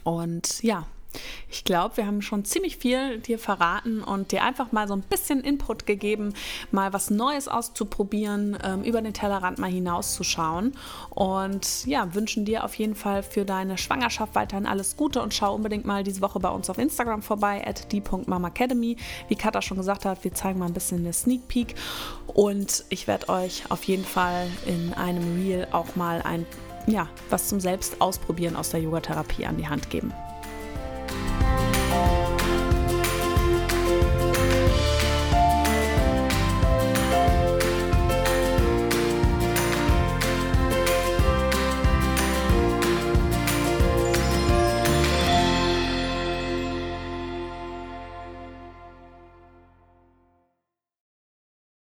Und 0.04 0.62
ja, 0.63 0.86
Ich 1.49 1.63
glaube, 1.63 1.97
wir 1.97 2.08
haben 2.08 2.21
schon 2.21 2.45
ziemlich 2.45 2.78
viel 2.78 3.19
dir 3.19 3.39
verraten 3.39 4.04
und 4.04 4.32
dir 4.32 4.43
einfach 4.43 4.71
mal 4.71 4.88
so 4.88 4.93
ein 4.93 5.01
bisschen 5.01 5.41
Input 5.41 5.86
gegeben, 5.86 6.34
mal 6.71 6.93
was 6.93 7.10
Neues 7.10 7.47
auszuprobieren, 7.47 8.58
ähm, 8.63 8.84
über 8.84 9.01
den 9.01 9.13
Tellerrand 9.13 9.58
mal 9.58 9.69
hinauszuschauen. 9.69 10.73
Und 11.10 11.86
ja, 11.86 12.13
wünschen 12.13 12.45
dir 12.45 12.63
auf 12.63 12.75
jeden 12.75 12.95
Fall 12.95 13.23
für 13.23 13.45
deine 13.45 13.78
Schwangerschaft 13.78 14.36
weiterhin 14.36 14.65
alles 14.65 14.97
Gute 14.97 15.21
und 15.21 15.34
schau 15.34 15.56
unbedingt 15.56 15.86
mal 15.86 16.04
diese 16.04 16.21
Woche 16.21 16.39
bei 16.39 16.49
uns 16.49 16.69
auf 16.69 16.78
Instagram 16.78 17.21
vorbei, 17.21 17.65
at 17.65 17.91
die.mamacademy. 17.91 18.97
Wie 19.28 19.36
Katha 19.36 19.62
schon 19.62 19.78
gesagt 19.78 20.06
hat, 20.06 20.23
wir 20.23 20.34
zeigen 20.34 20.60
mal 20.60 20.67
ein 20.67 20.73
bisschen 20.73 20.99
eine 20.99 21.13
Sneak 21.13 21.47
Peek 21.47 21.75
und 22.28 22.86
ich 22.89 23.08
werde 23.08 23.30
euch 23.30 23.63
auf 23.69 23.84
jeden 23.86 24.06
Fall 24.06 24.47
in 24.65 24.93
einem 24.93 25.36
Reel 25.41 25.67
auch 25.71 25.95
mal 25.95 26.21
ein 26.21 26.45
ja, 26.88 27.08
was 27.30 27.47
zum 27.47 27.60
Selbstausprobieren 27.60 28.56
aus 28.56 28.69
der 28.69 28.80
Yogatherapie 28.80 29.45
an 29.45 29.58
die 29.58 29.67
Hand 29.67 29.89
geben. 29.89 30.13